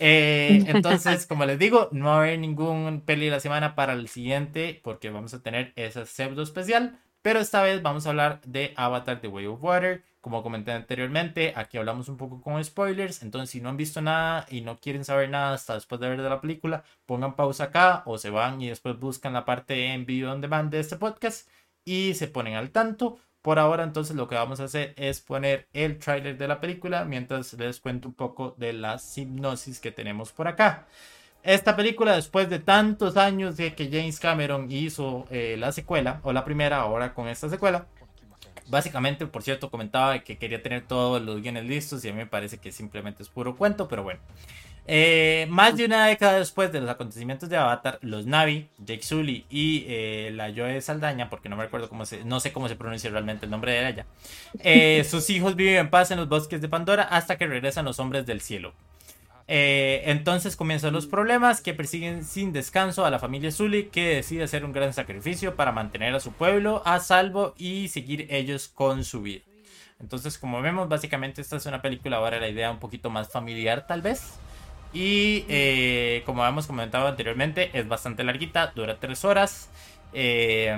[0.00, 3.92] Eh, entonces, como les digo, no va a haber ningún peli de la semana para
[3.92, 6.98] el siguiente porque vamos a tener esa pseudo especial.
[7.24, 10.04] Pero esta vez vamos a hablar de Avatar The Way of Water.
[10.20, 13.22] Como comenté anteriormente, aquí hablamos un poco con spoilers.
[13.22, 16.20] Entonces, si no han visto nada y no quieren saber nada hasta después de ver
[16.20, 20.04] de la película, pongan pausa acá o se van y después buscan la parte en
[20.04, 21.48] video on demand de este podcast
[21.86, 23.18] y se ponen al tanto.
[23.40, 27.06] Por ahora, entonces, lo que vamos a hacer es poner el tráiler de la película
[27.06, 30.86] mientras les cuento un poco de la hipnosis que tenemos por acá.
[31.44, 36.32] Esta película, después de tantos años de que James Cameron hizo eh, la secuela, o
[36.32, 37.86] la primera, ahora con esta secuela,
[38.68, 42.26] básicamente, por cierto, comentaba que quería tener todos los guiones listos y a mí me
[42.26, 44.20] parece que simplemente es puro cuento, pero bueno.
[44.86, 49.46] Eh, más de una década después de los acontecimientos de Avatar, los Navi, Jake Sully
[49.48, 52.76] y eh, la Joe Saldaña, porque no me recuerdo cómo se, no sé cómo se
[52.76, 54.06] pronuncia realmente el nombre de ella,
[54.60, 57.98] eh, sus hijos viven en paz en los bosques de Pandora hasta que regresan los
[57.98, 58.72] hombres del cielo.
[59.46, 64.44] Eh, entonces comienzan los problemas que persiguen sin descanso a la familia Sully que decide
[64.44, 69.04] hacer un gran sacrificio para mantener a su pueblo a salvo y seguir ellos con
[69.04, 69.42] su vida.
[70.00, 73.86] Entonces como vemos básicamente esta es una película ahora la idea un poquito más familiar
[73.86, 74.34] tal vez.
[74.94, 79.68] Y eh, como hemos comentado anteriormente es bastante larguita, dura tres horas.
[80.14, 80.74] Eh,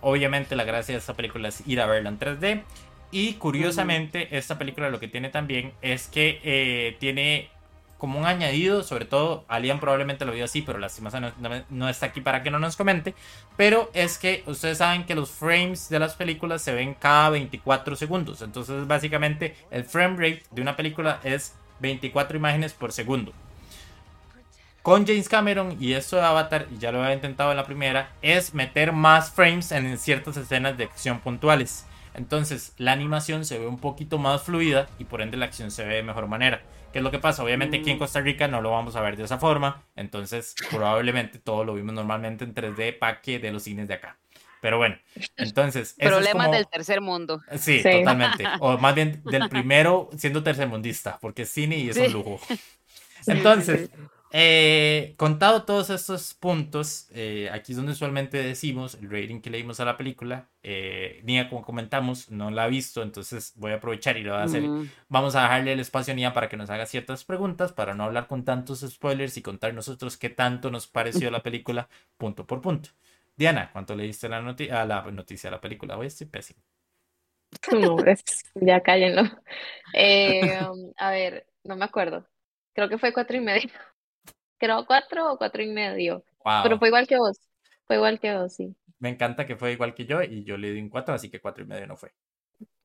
[0.00, 2.62] obviamente la gracia de esta película es ir a verla en 3D.
[3.10, 7.50] Y curiosamente esta película lo que tiene también es que eh, tiene
[7.98, 12.06] como un añadido, sobre todo Alian probablemente lo vio así, pero lastimosamente no, no, está
[12.06, 13.14] aquí para que no nos comente,
[13.56, 17.96] pero es que ustedes saben que los frames de las películas se ven cada 24
[17.96, 23.32] segundos, entonces básicamente el frame rate de una película es 24 imágenes por segundo.
[24.82, 28.12] Con James Cameron y esto de Avatar, y ya lo había intentado en la primera,
[28.22, 31.84] es meter más frames en ciertas escenas de acción puntuales.
[32.14, 35.84] Entonces la animación se ve un poquito más fluida y por ende la acción se
[35.84, 36.62] ve de mejor manera.
[36.92, 37.42] ¿Qué es lo que pasa?
[37.44, 39.82] Obviamente aquí en Costa Rica no lo vamos a ver de esa forma.
[39.96, 44.16] Entonces probablemente todo lo vimos normalmente en 3D paque de los cines de acá.
[44.60, 44.96] Pero bueno,
[45.36, 45.94] entonces...
[45.98, 46.52] Problemas es como...
[46.52, 47.40] del tercer mundo.
[47.58, 48.44] Sí, sí, totalmente.
[48.60, 52.06] O más bien del primero siendo tercermundista, porque es cine y es Sí.
[52.06, 52.40] un lujo.
[53.26, 53.90] Entonces,
[54.30, 59.58] eh, contado todos estos puntos, eh, aquí es donde usualmente decimos el rating que le
[59.58, 60.48] dimos a la película.
[60.62, 64.42] Eh, Nia, como comentamos, no la ha visto, entonces voy a aprovechar y lo voy
[64.42, 64.64] a hacer.
[65.08, 68.04] Vamos a dejarle el espacio a Nia para que nos haga ciertas preguntas, para no
[68.04, 72.60] hablar con tantos spoilers y contar nosotros qué tanto nos pareció la película punto por
[72.60, 72.90] punto.
[73.36, 75.96] Diana, ¿cuánto le diste la a la noticia a la película?
[75.96, 76.60] Hoy estoy pésimo.
[77.72, 77.96] No,
[78.54, 79.22] ya cállenlo.
[79.94, 82.28] Um, a ver, no me acuerdo.
[82.74, 83.70] Creo que fue cuatro y medio
[84.58, 86.24] creo cuatro o cuatro y medio.
[86.62, 87.38] Pero fue igual que vos.
[87.86, 88.74] Fue igual que vos, sí.
[88.98, 91.40] Me encanta que fue igual que yo y yo le di un cuatro, así que
[91.40, 92.12] cuatro y medio no fue.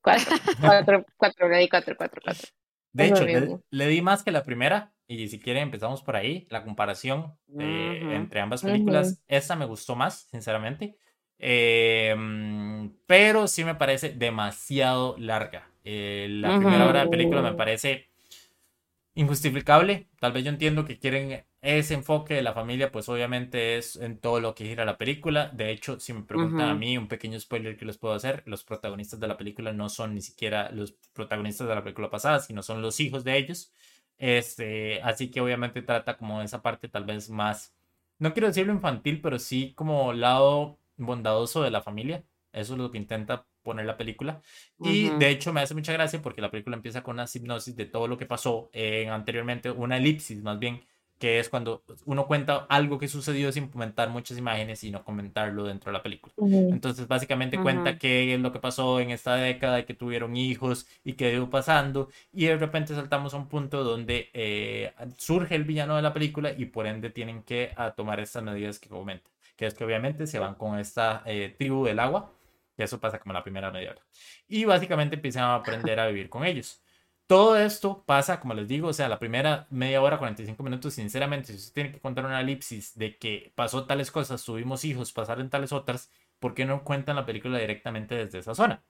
[0.02, 2.48] Cuatro, cuatro, cuatro, le di cuatro, cuatro, cuatro.
[2.92, 3.26] De hecho,
[3.72, 8.40] le, di más que la primera y si quieren empezamos por ahí, la comparación entre
[8.40, 9.22] ambas películas.
[9.28, 10.96] Esta me gustó más, sinceramente.
[11.40, 15.70] Em, pero sí me parece demasiado larga.
[15.84, 18.13] Eh, la primera hora de película me parece
[19.16, 20.10] injustificable.
[20.20, 24.18] Tal vez yo entiendo que quieren ese enfoque de la familia, pues obviamente es en
[24.20, 25.50] todo lo que gira la película.
[25.50, 28.64] De hecho, si me preguntan a mí, un pequeño spoiler que les puedo hacer, los
[28.64, 32.64] protagonistas de la película no son ni siquiera los protagonistas de la película pasada, sino
[32.64, 33.72] son los hijos de ellos.
[34.18, 37.76] Este, así que obviamente trata como esa parte tal vez más,
[38.20, 42.24] no quiero decirlo infantil, pero sí como lado bondadoso de la familia.
[42.52, 44.42] Eso es lo que intenta poner la película.
[44.80, 47.86] Y de hecho me hace mucha gracia porque la película empieza con una hipnosis de
[47.86, 48.70] todo lo que pasó
[49.10, 50.84] anteriormente, una elipsis más bien,
[51.20, 55.64] que es cuando uno cuenta algo que sucedió sin comentar muchas imágenes y no comentarlo
[55.64, 56.34] dentro de la película.
[56.38, 60.86] Entonces, básicamente cuenta qué es lo que pasó en esta década, y que tuvieron hijos
[61.06, 65.64] y qué iba pasando, y de repente saltamos a un punto donde eh, surge el
[65.64, 69.68] villano de la película y por ende tienen que tomar estas medidas que comenta, que
[69.68, 72.34] es que obviamente se van con esta eh, tribu del agua,
[72.78, 74.02] y eso pasa como la primera media hora,
[74.48, 76.82] y básicamente empiezan a aprender a vivir con ellos.
[77.28, 81.54] Todo esto pasa, como les digo, o sea, la primera media hora, 45 minutos, sinceramente,
[81.54, 85.50] si usted tiene que contar una elipsis de que pasó tales cosas, tuvimos hijos, pasaron
[85.50, 88.84] tales otras, ¿por qué no cuentan la película directamente desde esa zona?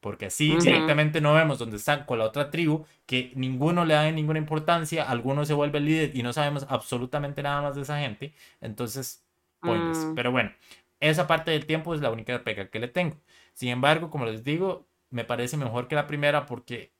[0.00, 4.10] Porque así directamente no vemos dónde están con la otra tribu, que ninguno le da
[4.12, 7.98] ninguna importancia, alguno se vuelve el líder y no sabemos absolutamente nada más de esa
[7.98, 8.32] gente.
[8.60, 9.26] Entonces,
[9.60, 10.52] pues, Pero bueno,
[11.00, 13.16] esa parte del tiempo es la única pega que le tengo.
[13.54, 16.92] Sin embargo, como les digo, me parece mejor que la primera porque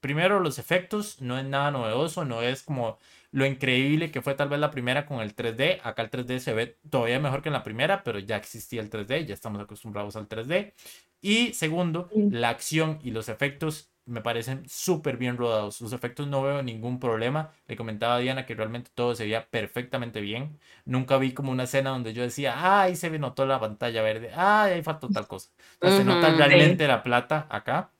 [0.00, 2.98] primero los efectos no es nada novedoso, no es como
[3.32, 5.80] lo increíble que fue tal vez la primera con el 3D.
[5.82, 8.90] Acá el 3D se ve todavía mejor que en la primera, pero ya existía el
[8.90, 10.72] 3D, ya estamos acostumbrados al 3D.
[11.20, 15.80] Y segundo, la acción y los efectos me parecen súper bien rodados.
[15.80, 17.52] Los efectos no veo ningún problema.
[17.66, 20.58] Le comentaba a Diana que realmente todo se veía perfectamente bien.
[20.84, 24.30] Nunca vi como una escena donde yo decía, ah, ahí se notó la pantalla verde,
[24.34, 25.50] ah, ahí faltó tal cosa.
[25.82, 27.90] se nota realmente la plata acá.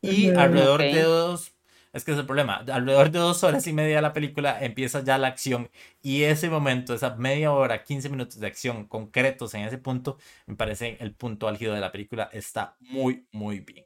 [0.00, 1.52] Y alrededor de dos,
[1.92, 5.02] es que es el problema, alrededor de dos horas y media de la película empieza
[5.02, 5.70] ya la acción
[6.02, 10.56] y ese momento, esa media hora, 15 minutos de acción concretos en ese punto, me
[10.56, 13.85] parece el punto álgido de la película, está muy, muy bien.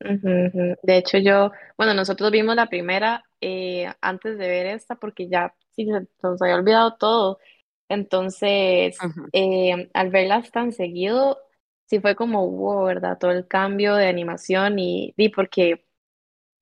[0.00, 5.54] De hecho, yo, bueno, nosotros vimos la primera eh, antes de ver esta porque ya
[5.76, 7.38] sí, se nos había olvidado todo.
[7.88, 11.38] Entonces, eh, al verlas tan seguido,
[11.86, 13.18] sí fue como hubo, ¿verdad?
[13.18, 15.84] Todo el cambio de animación y, y porque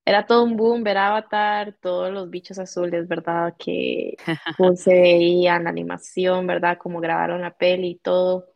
[0.04, 3.54] era todo un boom ver Avatar, todos los bichos azules, ¿verdad?
[3.58, 4.16] Que
[4.76, 6.78] se veían la animación, ¿verdad?
[6.78, 8.48] Como grabaron la peli y todo.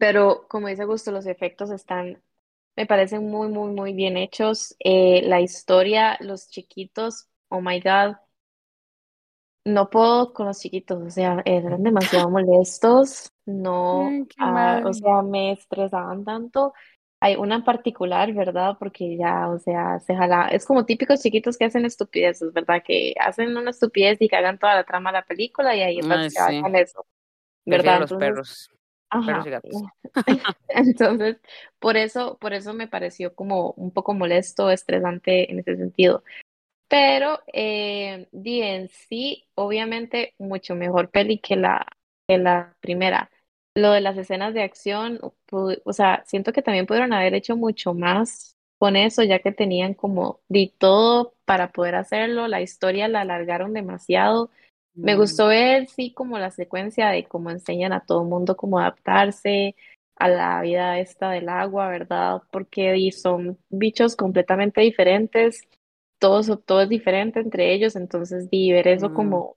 [0.00, 2.22] Pero como dice Gusto, los efectos están,
[2.76, 4.76] me parecen muy, muy, muy bien hechos.
[4.78, 8.16] Eh, la historia, los chiquitos, oh my God,
[9.64, 14.08] no puedo con los chiquitos, o sea, eran demasiado molestos, no,
[14.38, 16.72] ah, o sea, me estresaban tanto.
[17.18, 18.76] Hay una en particular, ¿verdad?
[18.78, 22.82] Porque ya, o sea, se jala, es como típicos chiquitos que hacen estupideces, ¿verdad?
[22.84, 26.28] Que hacen una estupidez y cagan toda la trama de la película y ahí está,
[26.28, 27.04] se eso,
[27.64, 28.00] ¿verdad?
[28.00, 28.70] los perros.
[29.10, 29.82] Perros y gatos.
[30.68, 31.36] Entonces,
[31.78, 36.22] por eso, por eso me pareció como un poco molesto, estresante en ese sentido.
[36.88, 41.86] Pero eh, en sí, obviamente, mucho mejor peli que la,
[42.28, 43.30] que la primera.
[43.74, 47.92] Lo de las escenas de acción, o sea, siento que también pudieron haber hecho mucho
[47.92, 52.48] más con eso, ya que tenían como de todo para poder hacerlo.
[52.48, 54.50] La historia la alargaron demasiado.
[54.96, 55.18] Me mm.
[55.18, 59.76] gustó ver, sí, como la secuencia de cómo enseñan a todo el mundo cómo adaptarse
[60.16, 62.42] a la vida esta del agua, ¿verdad?
[62.50, 65.68] Porque son bichos completamente diferentes
[66.18, 69.14] todo, todo es diferente entre ellos, entonces di ver eso mm.
[69.14, 69.56] como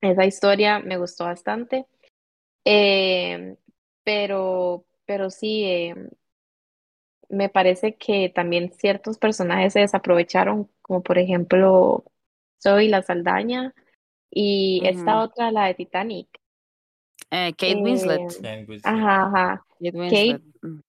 [0.00, 1.86] esa historia me gustó bastante.
[2.64, 3.56] Em,
[4.04, 6.10] pero, pero sí, em,
[7.28, 12.04] me parece que también ciertos personajes se desaprovecharon, como por ejemplo
[12.62, 13.74] Zoe la Saldaña
[14.34, 16.28] Y esta otra, la de Titanic.
[17.30, 18.20] Eh, Kate Eh, Winslet.
[18.84, 19.64] Ajá, ajá.
[19.80, 20.42] Kate Winslet.
[20.62, 20.80] mm.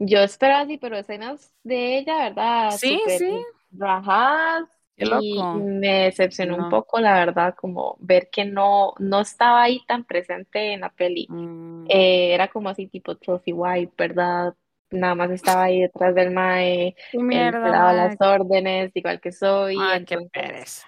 [0.00, 2.70] yo esperaba así, pero escenas de ella, ¿verdad?
[2.72, 3.30] Sí, sí,
[3.72, 9.62] rajadas qué y me decepcionó un poco, la verdad, como ver que no, no estaba
[9.62, 11.26] ahí tan presente en la peli.
[11.28, 14.54] Mm, Eh, era como así tipo trophy wife, ¿verdad?
[14.90, 20.18] Nada más estaba ahí detrás del mae, daba las órdenes, igual que soy, Ay, qué
[20.32, 20.86] pereza.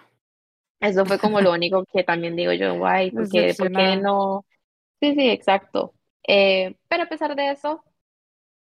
[0.82, 3.96] Eso fue como lo único que también digo yo, guay, ¿por qué, por qué Decepcionada.
[3.96, 4.46] no?
[5.00, 5.94] Sí, sí, exacto.
[6.26, 7.84] Eh, pero a pesar de eso,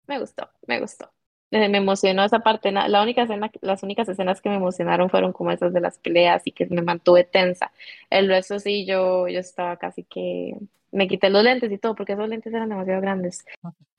[0.07, 1.13] me gustó, me gustó.
[1.53, 2.73] Eh, me emocionó esa parte.
[2.73, 6.43] La única escena, las únicas escenas que me emocionaron fueron como esas de las peleas
[6.47, 7.73] y que me mantuve tensa.
[8.11, 10.57] El resto sí, yo, yo estaba casi que
[10.93, 13.45] me quité los lentes y todo, porque esos lentes eran demasiado grandes,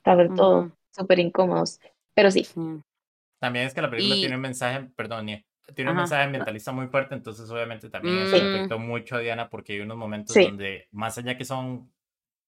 [0.03, 1.79] para ver todo, súper incómodos.
[2.13, 2.47] Pero sí.
[3.39, 5.45] También es que la película tiene un mensaje, perdón, Nie,
[5.75, 9.15] tiene un ajá, mensaje no, ambientalista muy fuerte, entonces obviamente también eso sí, afectó mucho
[9.15, 10.43] a Diana porque hay unos momentos sí.
[10.43, 11.91] donde, más allá que son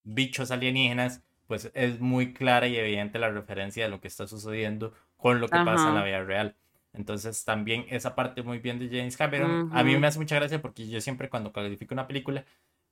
[0.03, 4.93] bichos alienígenas, pues es muy clara y evidente la referencia de lo que está sucediendo
[5.17, 6.55] con lo que pasa en la ajá, vida real.
[6.93, 10.61] Entonces también esa parte muy bien de James Cameron, a mí me hace mucha gracia
[10.61, 12.45] porque yo siempre cuando califico una película,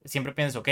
[0.03, 0.69] siempre pienso, ok,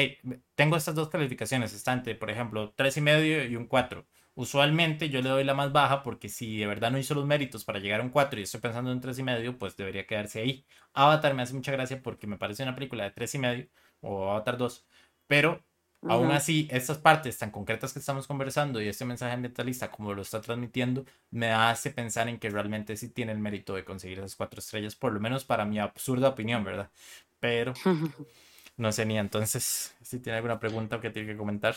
[0.56, 4.06] tengo estas dos calificaciones, está entre, por ejemplo, tres y medio y un 4.
[4.36, 7.66] Usualmente yo le doy la más baja porque si de verdad no hizo los méritos
[7.66, 10.08] para llegar a un 4 y estoy pensando en un 3 y medio, pues debería
[10.08, 10.66] quedarse ahí.
[10.94, 13.68] Avatar me hace mucha gracia porque me parece una película de 3 y medio
[14.02, 14.88] o Avatar 2,
[15.28, 15.64] pero
[16.06, 20.14] aún ujú, así estas partes tan concretas que estamos conversando y este mensaje ambientalista como
[20.14, 24.20] lo está transmitiendo me hace pensar en que realmente sí tiene el mérito de conseguir
[24.20, 26.92] esas cuatro estrellas, por lo menos para mi absurda opinión, ¿verdad?
[27.40, 27.80] Pero
[28.78, 31.76] no sé ni entonces si tiene alguna pregunta o que tiene que comentar.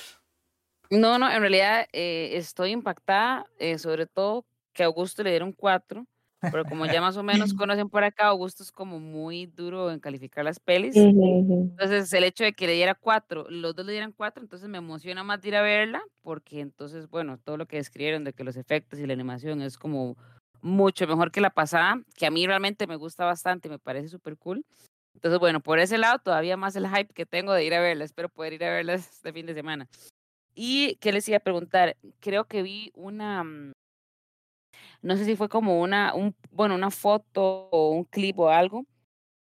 [0.92, 5.52] No, no, en realidad eh, estoy impactada, eh, sobre todo que a Augusto le dieron
[5.52, 6.04] cuatro,
[6.50, 10.00] pero como ya más o menos conocen por acá, Augusto es como muy duro en
[10.00, 10.94] calificar las pelis.
[10.94, 14.76] Entonces, el hecho de que le diera cuatro, los dos le dieran cuatro, entonces me
[14.76, 18.44] emociona más de ir a verla, porque entonces, bueno, todo lo que describieron de que
[18.44, 20.18] los efectos y la animación es como
[20.60, 24.36] mucho mejor que la pasada, que a mí realmente me gusta bastante, me parece súper
[24.36, 24.62] cool.
[25.14, 28.04] Entonces, bueno, por ese lado, todavía más el hype que tengo de ir a verla.
[28.04, 29.88] Espero poder ir a verla este fin de semana.
[30.54, 31.96] Y, ¿qué les iba a preguntar?
[32.20, 33.72] Creo que vi una, mm,
[35.02, 38.86] no sé si fue como una, un, bueno, una foto o un clip o algo.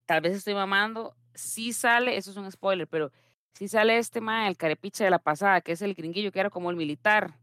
[0.05, 1.15] Tal vez estoy mamando.
[1.33, 3.11] Sí sale, eso es un spoiler, pero
[3.53, 6.49] sí sale este man, el carepicha de la pasada, que es el gringuillo, que era
[6.49, 7.33] como el militar.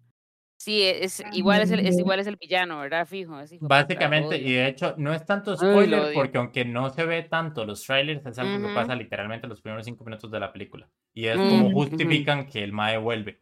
[0.60, 3.06] Sí, e- es igual es el, es igual es el villano, ¿verdad?
[3.06, 6.10] Fijo, es Básicamente, y de hecho no es tanto Ay, spoiler odio.
[6.12, 9.60] porque aunque no se ve tanto los trailers, es algo que Ujú, pasa literalmente los
[9.60, 10.88] primeros cinco minutos de la película.
[11.12, 12.14] Y es como mm, Ujú, ujú.
[12.14, 13.38] justifican que el Mae vuelve.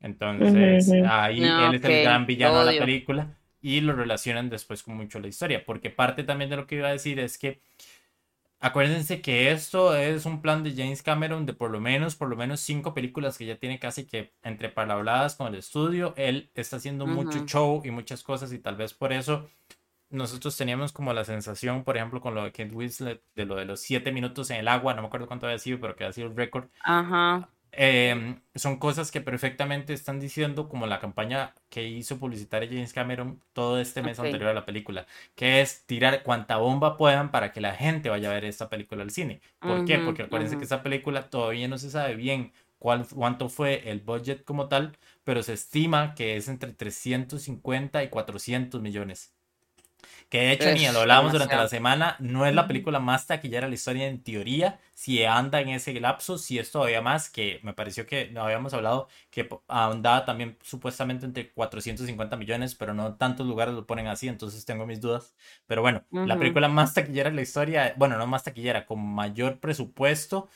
[0.00, 4.50] Entonces, ahí No, él es el ok, gran villano de la película y lo relacionan
[4.50, 7.38] después con mucho la historia, porque parte también de lo que iba a decir es
[7.38, 7.62] que
[8.62, 12.36] acuérdense que esto es un plan de James Cameron de por lo menos, por lo
[12.36, 16.76] menos cinco películas que ya tiene casi que entre palabras con el estudio, él está
[16.76, 19.50] haciendo mucho show y muchas cosas y tal vez por eso
[20.08, 23.64] nosotros teníamos como la sensación, por ejemplo, con lo de Kate Winslet, de lo de
[23.64, 26.12] los siete minutos en el agua, no me acuerdo cuánto había sido, pero que había
[26.12, 27.48] sido el récord, Ajá.
[27.72, 33.42] Eh, son cosas que perfectamente están diciendo como la campaña que hizo publicitaria James Cameron
[33.54, 37.62] todo este mes anterior a la película, que es tirar cuanta bomba puedan para que
[37.62, 39.40] la gente vaya a ver esta película al cine.
[39.58, 39.98] ¿Por qué?
[39.98, 44.44] Porque acuérdense que esta película todavía no se sabe bien cuál, cuánto fue el budget
[44.44, 49.32] como tal, pero se estima que es entre 350 y 400 millones.
[50.32, 53.66] Que de hecho, ni lo hablábamos durante la semana, no es la película más taquillera
[53.66, 57.60] de la historia en teoría, si anda en ese lapso, si es todavía más, que
[57.62, 63.16] me pareció que no habíamos hablado que andaba también supuestamente entre 450 millones, pero no
[63.16, 65.34] tantos lugares lo ponen así, entonces tengo mis dudas.
[65.66, 69.60] Pero bueno, la película más taquillera de la historia, bueno, no más taquillera, con mayor
[69.60, 70.48] presupuesto.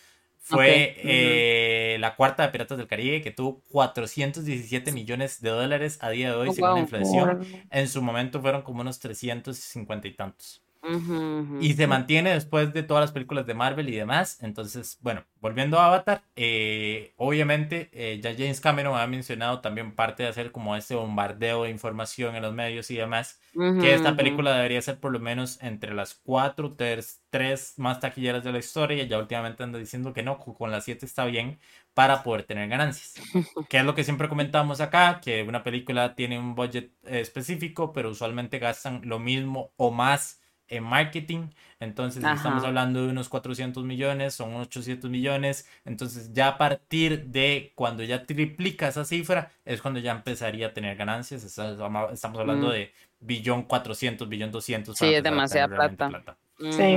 [0.48, 6.10] Fue eh, la cuarta de Piratas del Caribe, que tuvo 417 millones de dólares a
[6.10, 7.44] día de hoy, Oh, según la inflación.
[7.70, 10.62] En su momento fueron como unos 350 y tantos.
[10.86, 14.42] Ujú, Y se mantiene después de todas las películas de Marvel y demás.
[14.42, 20.22] Entonces, bueno, volviendo a Avatar, eh, obviamente eh, ya James Cameron ha mencionado también parte
[20.22, 23.40] de hacer como este bombardeo de información en los medios y demás,
[23.78, 28.44] que esta película debería ser por lo menos entre las cuatro, tres, tres más taquilleras
[28.44, 29.02] de la historia.
[29.02, 31.58] Y ya últimamente anda diciendo que no, con las siete está bien
[31.94, 33.14] para poder tener ganancias.
[33.68, 37.92] Que es lo que siempre comentamos acá, que una película tiene un budget eh, específico,
[37.92, 41.48] pero usualmente gastan lo mismo o más en marketing.
[41.80, 45.68] Entonces, estamos hablando de unos 400 millones, son 800 millones.
[45.84, 50.72] Entonces, ya a partir de cuando ya triplica esa cifra, es cuando ya empezaría a
[50.74, 51.44] tener ganancias.
[51.44, 52.72] Estamos hablando Mm.
[52.72, 56.36] de billón 400, billón 200 Sí, es demasiada plata.
[56.58, 56.96] Sí.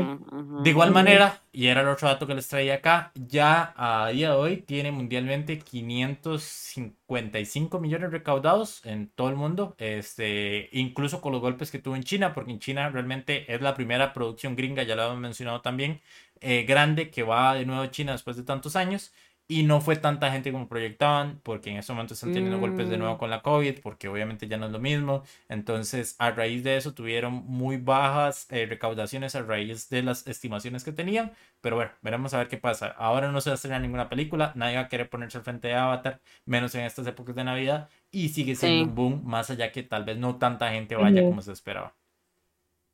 [0.63, 4.29] De igual manera, y era el otro dato que les traía acá, ya a día
[4.29, 11.41] de hoy tiene mundialmente 555 millones recaudados en todo el mundo, este, incluso con los
[11.41, 14.95] golpes que tuvo en China, porque en China realmente es la primera producción gringa, ya
[14.95, 15.99] lo hemos mencionado también,
[16.39, 19.13] eh, grande que va de nuevo a China después de tantos años
[19.51, 22.99] y no fue tanta gente como proyectaban, porque en ese momento están teniendo golpes de
[22.99, 23.17] nuevo mm.
[23.17, 25.23] con la COVID, porque obviamente ya no es lo mismo.
[25.49, 30.83] Entonces, a raíz de eso, tuvieron muy bajas eh, recaudaciones a raíz de las estimaciones
[30.83, 31.31] que tenían.
[31.61, 32.89] Pero bueno, veremos a ver qué pasa.
[32.89, 35.69] Ahora no se va a estrenar ninguna película, nadie va a querer ponerse al frente
[35.69, 37.89] de Avatar, menos en estas épocas de Navidad.
[38.11, 41.41] Y sigue siendo un boom, más allá que tal vez no tanta gente vaya como
[41.41, 41.95] se esperaba.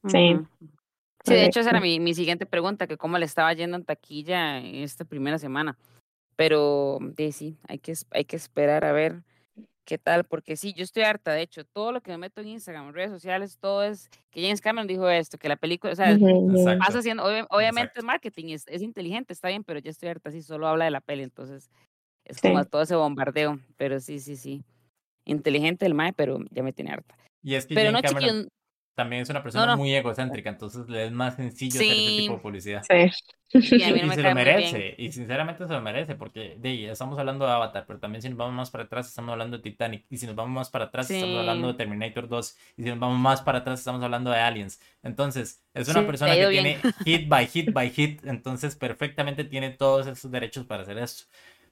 [0.08, 0.38] Sí.
[1.26, 3.84] Sí, de hecho esa era mi, mi siguiente pregunta, que cómo le estaba yendo en
[3.84, 5.76] taquilla esta primera semana.
[6.36, 7.00] Pero
[7.32, 9.24] sí, hay que, hay que esperar a ver
[9.86, 12.50] qué tal, porque sí, yo estoy harta, de hecho, todo lo que me meto en
[12.50, 16.18] Instagram, redes sociales, todo es que James Cameron dijo esto, que la película, o sea,
[16.80, 20.42] pasa haciendo, obviamente es marketing, es, es, inteligente, está bien, pero yo estoy harta, sí,
[20.42, 21.70] solo habla de la peli, entonces
[22.26, 24.64] es como todo ese bombardeo, pero sí, sí, sí,
[25.24, 27.16] inteligente el mae, pero ya me tiene harta.
[27.44, 28.48] Y es que pero no, Cameron
[28.96, 32.40] también es una persona muy egocéntrica, entonces le es más sencillo hacer ese tipo de
[32.40, 32.84] publicidad.
[32.84, 33.12] Sí.
[33.56, 37.86] Y, se lo merece, y sinceramente se lo merece, porque de estamos hablando de Avatar,
[37.88, 40.36] pero también si nos vamos más para atrás estamos hablando de Titanic, y si nos
[40.36, 43.60] vamos más para atrás estamos hablando de Terminator 2, y si nos vamos más para
[43.60, 44.82] atrás estamos hablando de Aliens.
[45.04, 50.08] Entonces, es una persona que tiene hit by hit by hit, entonces perfectamente tiene todos
[50.08, 51.26] esos derechos para hacer esto.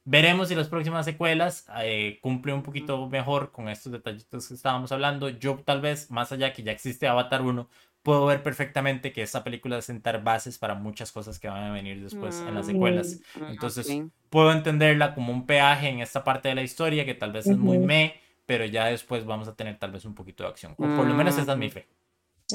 [0.05, 4.91] Veremos si las próximas secuelas eh, cumplen un poquito mejor con estos detallitos que estábamos
[4.91, 5.29] hablando.
[5.29, 7.69] Yo tal vez, más allá que ya existe Avatar 1,
[8.01, 11.63] puedo ver perfectamente que esta película va a sentar bases para muchas cosas que van
[11.63, 13.21] a venir después en las secuelas.
[13.39, 13.87] Mm, Entonces,
[14.29, 17.57] puedo entenderla como un peaje en esta parte de la historia que tal vez es
[17.57, 18.15] muy me,
[18.45, 20.73] pero ya después vamos a tener tal vez un poquito de acción.
[20.73, 21.87] O por lo menos esa es mi fe.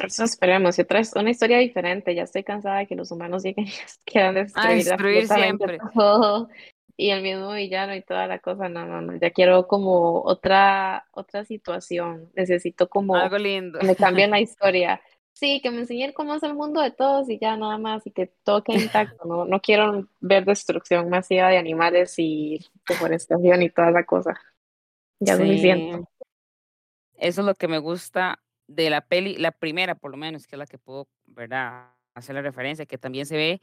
[0.05, 0.79] Eso esperemos.
[0.79, 2.15] Y otra es una historia diferente.
[2.15, 3.73] Ya estoy cansada de que los humanos lleguen y
[4.05, 5.79] quieran destruir, destruir siempre.
[5.95, 6.51] Todo
[7.01, 11.07] y el mismo villano y toda la cosa, no, no, no, ya quiero como otra,
[11.13, 13.79] otra situación, necesito como algo lindo.
[13.79, 15.01] Que me cambien la historia.
[15.33, 18.11] Sí, que me enseñen cómo es el mundo de todos y ya nada más, y
[18.11, 23.71] que todo quede intacto, no, no quiero ver destrucción masiva de animales y deforestación y
[23.71, 24.35] toda la cosa.
[25.21, 25.43] Ya sí.
[25.43, 26.05] suficiente.
[27.15, 30.57] Eso es lo que me gusta de la peli, la primera por lo menos, que
[30.57, 31.93] es la que puedo, ¿verdad?
[32.15, 33.61] Hacer la referencia, que también se ve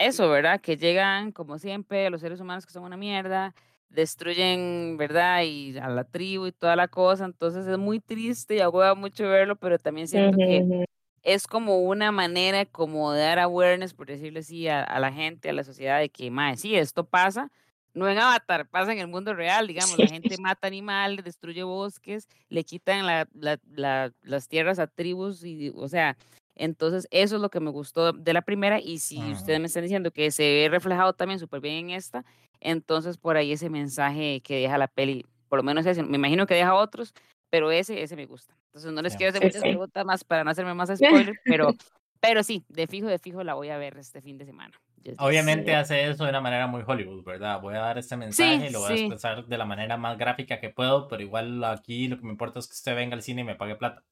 [0.00, 0.60] eso, ¿verdad?
[0.60, 3.54] Que llegan, como siempre, los seres humanos que son una mierda,
[3.90, 5.42] destruyen, ¿verdad?
[5.42, 7.26] Y a la tribu y toda la cosa.
[7.26, 10.86] Entonces es muy triste y agüeva mucho verlo, pero también siento que
[11.22, 15.52] es como una manera como de dar awareness, por decirlo así, a, la gente, a
[15.52, 17.50] la sociedad, de que, más sí, esto pasa.
[17.92, 22.26] No en Avatar, pasa en el mundo real, digamos, la gente mata animales, destruye bosques,
[22.48, 26.16] le quitan la, la, las tierras a tribus, y, o sea,
[26.60, 28.80] entonces, eso es lo que me gustó de la primera.
[28.80, 32.22] Y si ustedes me están diciendo que se ve reflejado también súper bien en esta,
[32.60, 36.46] entonces por ahí ese mensaje que deja la peli, por lo menos ese, me imagino
[36.46, 37.14] que deja otros,
[37.48, 38.54] pero ese, ese me gusta.
[38.66, 41.74] Entonces, no les quiero hacer muchas preguntas más para no hacerme más spoiler, pero,
[42.20, 44.78] pero sí, de fijo, de fijo la voy a ver este fin de semana.
[45.16, 47.58] Obviamente hace eso de una manera muy Hollywood, ¿verdad?
[47.62, 50.60] Voy a dar este mensaje y lo voy a expresar de la manera más gráfica
[50.60, 53.40] que puedo, pero igual aquí lo que me importa es que usted venga al cine
[53.40, 54.04] y me pague plata.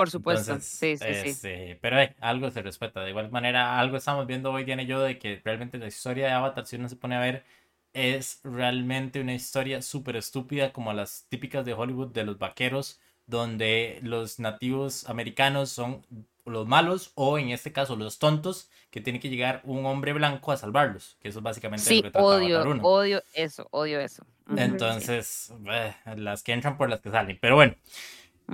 [0.00, 1.28] Por supuesto, sí, sí, sí.
[1.28, 3.02] Este, pero algo se respeta.
[3.02, 6.24] De igual manera, algo estamos viendo hoy, Diana y yo, de que realmente la historia
[6.24, 7.44] de Avatar, si uno se pone a ver,
[7.92, 13.98] es realmente una historia súper estúpida, como las típicas de Hollywood de los vaqueros, donde
[14.02, 16.02] los nativos americanos son
[16.46, 20.50] los malos o en este caso los tontos que tiene que llegar un hombre blanco
[20.50, 22.82] a salvarlos que eso es básicamente lo que trata odio Avatar 1.
[22.82, 27.74] odio eso odio eso entonces eh, las que entran por las que salen pero bueno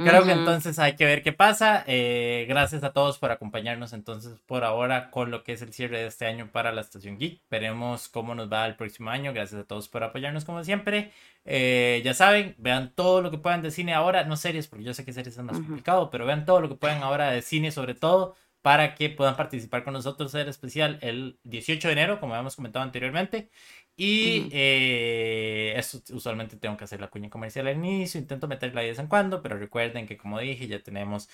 [0.05, 1.85] Creo que entonces hay que ver qué pasa.
[1.87, 5.99] Eh, gracias a todos por acompañarnos entonces por ahora con lo que es el cierre
[5.99, 7.41] de este año para la Estación Geek.
[7.51, 9.33] Veremos cómo nos va el próximo año.
[9.33, 11.13] Gracias a todos por apoyarnos como siempre.
[11.45, 14.95] Eh, ya saben, vean todo lo que puedan de cine ahora, no series, porque yo
[14.95, 17.71] sé que series es más complicado, pero vean todo lo que puedan ahora de cine
[17.71, 18.37] sobre todo
[18.67, 22.83] para que puedan participar con nosotros en especial el 18 de enero, como habíamos comentado
[22.83, 23.49] anteriormente.
[23.97, 28.89] Y eh, eso usualmente tengo que hacer la cuña comercial al inicio, intento meterla de
[28.89, 31.29] vez en cuando, pero recuerden que como dije, ya tenemos,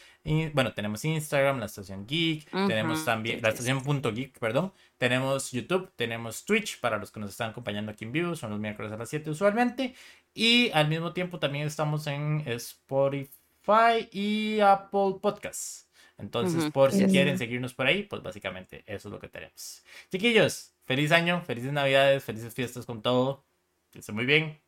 [0.53, 5.91] bueno, tenemos Instagram, la estación Geek, tenemos también, la estación punto geek, perdón, tenemos YouTube,
[5.97, 8.99] tenemos Twitch para los que nos están acompañando aquí en vivo, son los miércoles a
[8.99, 9.95] las 7 usualmente,
[10.35, 15.89] y al mismo tiempo también estamos en Spotify y Apple Podcasts.
[16.23, 19.83] Entonces, por si quieren seguirnos por ahí, pues básicamente eso es lo que tenemos.
[20.11, 23.45] Chiquillos, feliz año, felices navidades, felices fiestas con todo.
[23.91, 24.61] Que estén muy bien.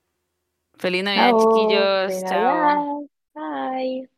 [0.74, 2.24] Feliz Navidad, chiquillos.
[2.28, 3.08] Chao.
[3.34, 4.10] Bye.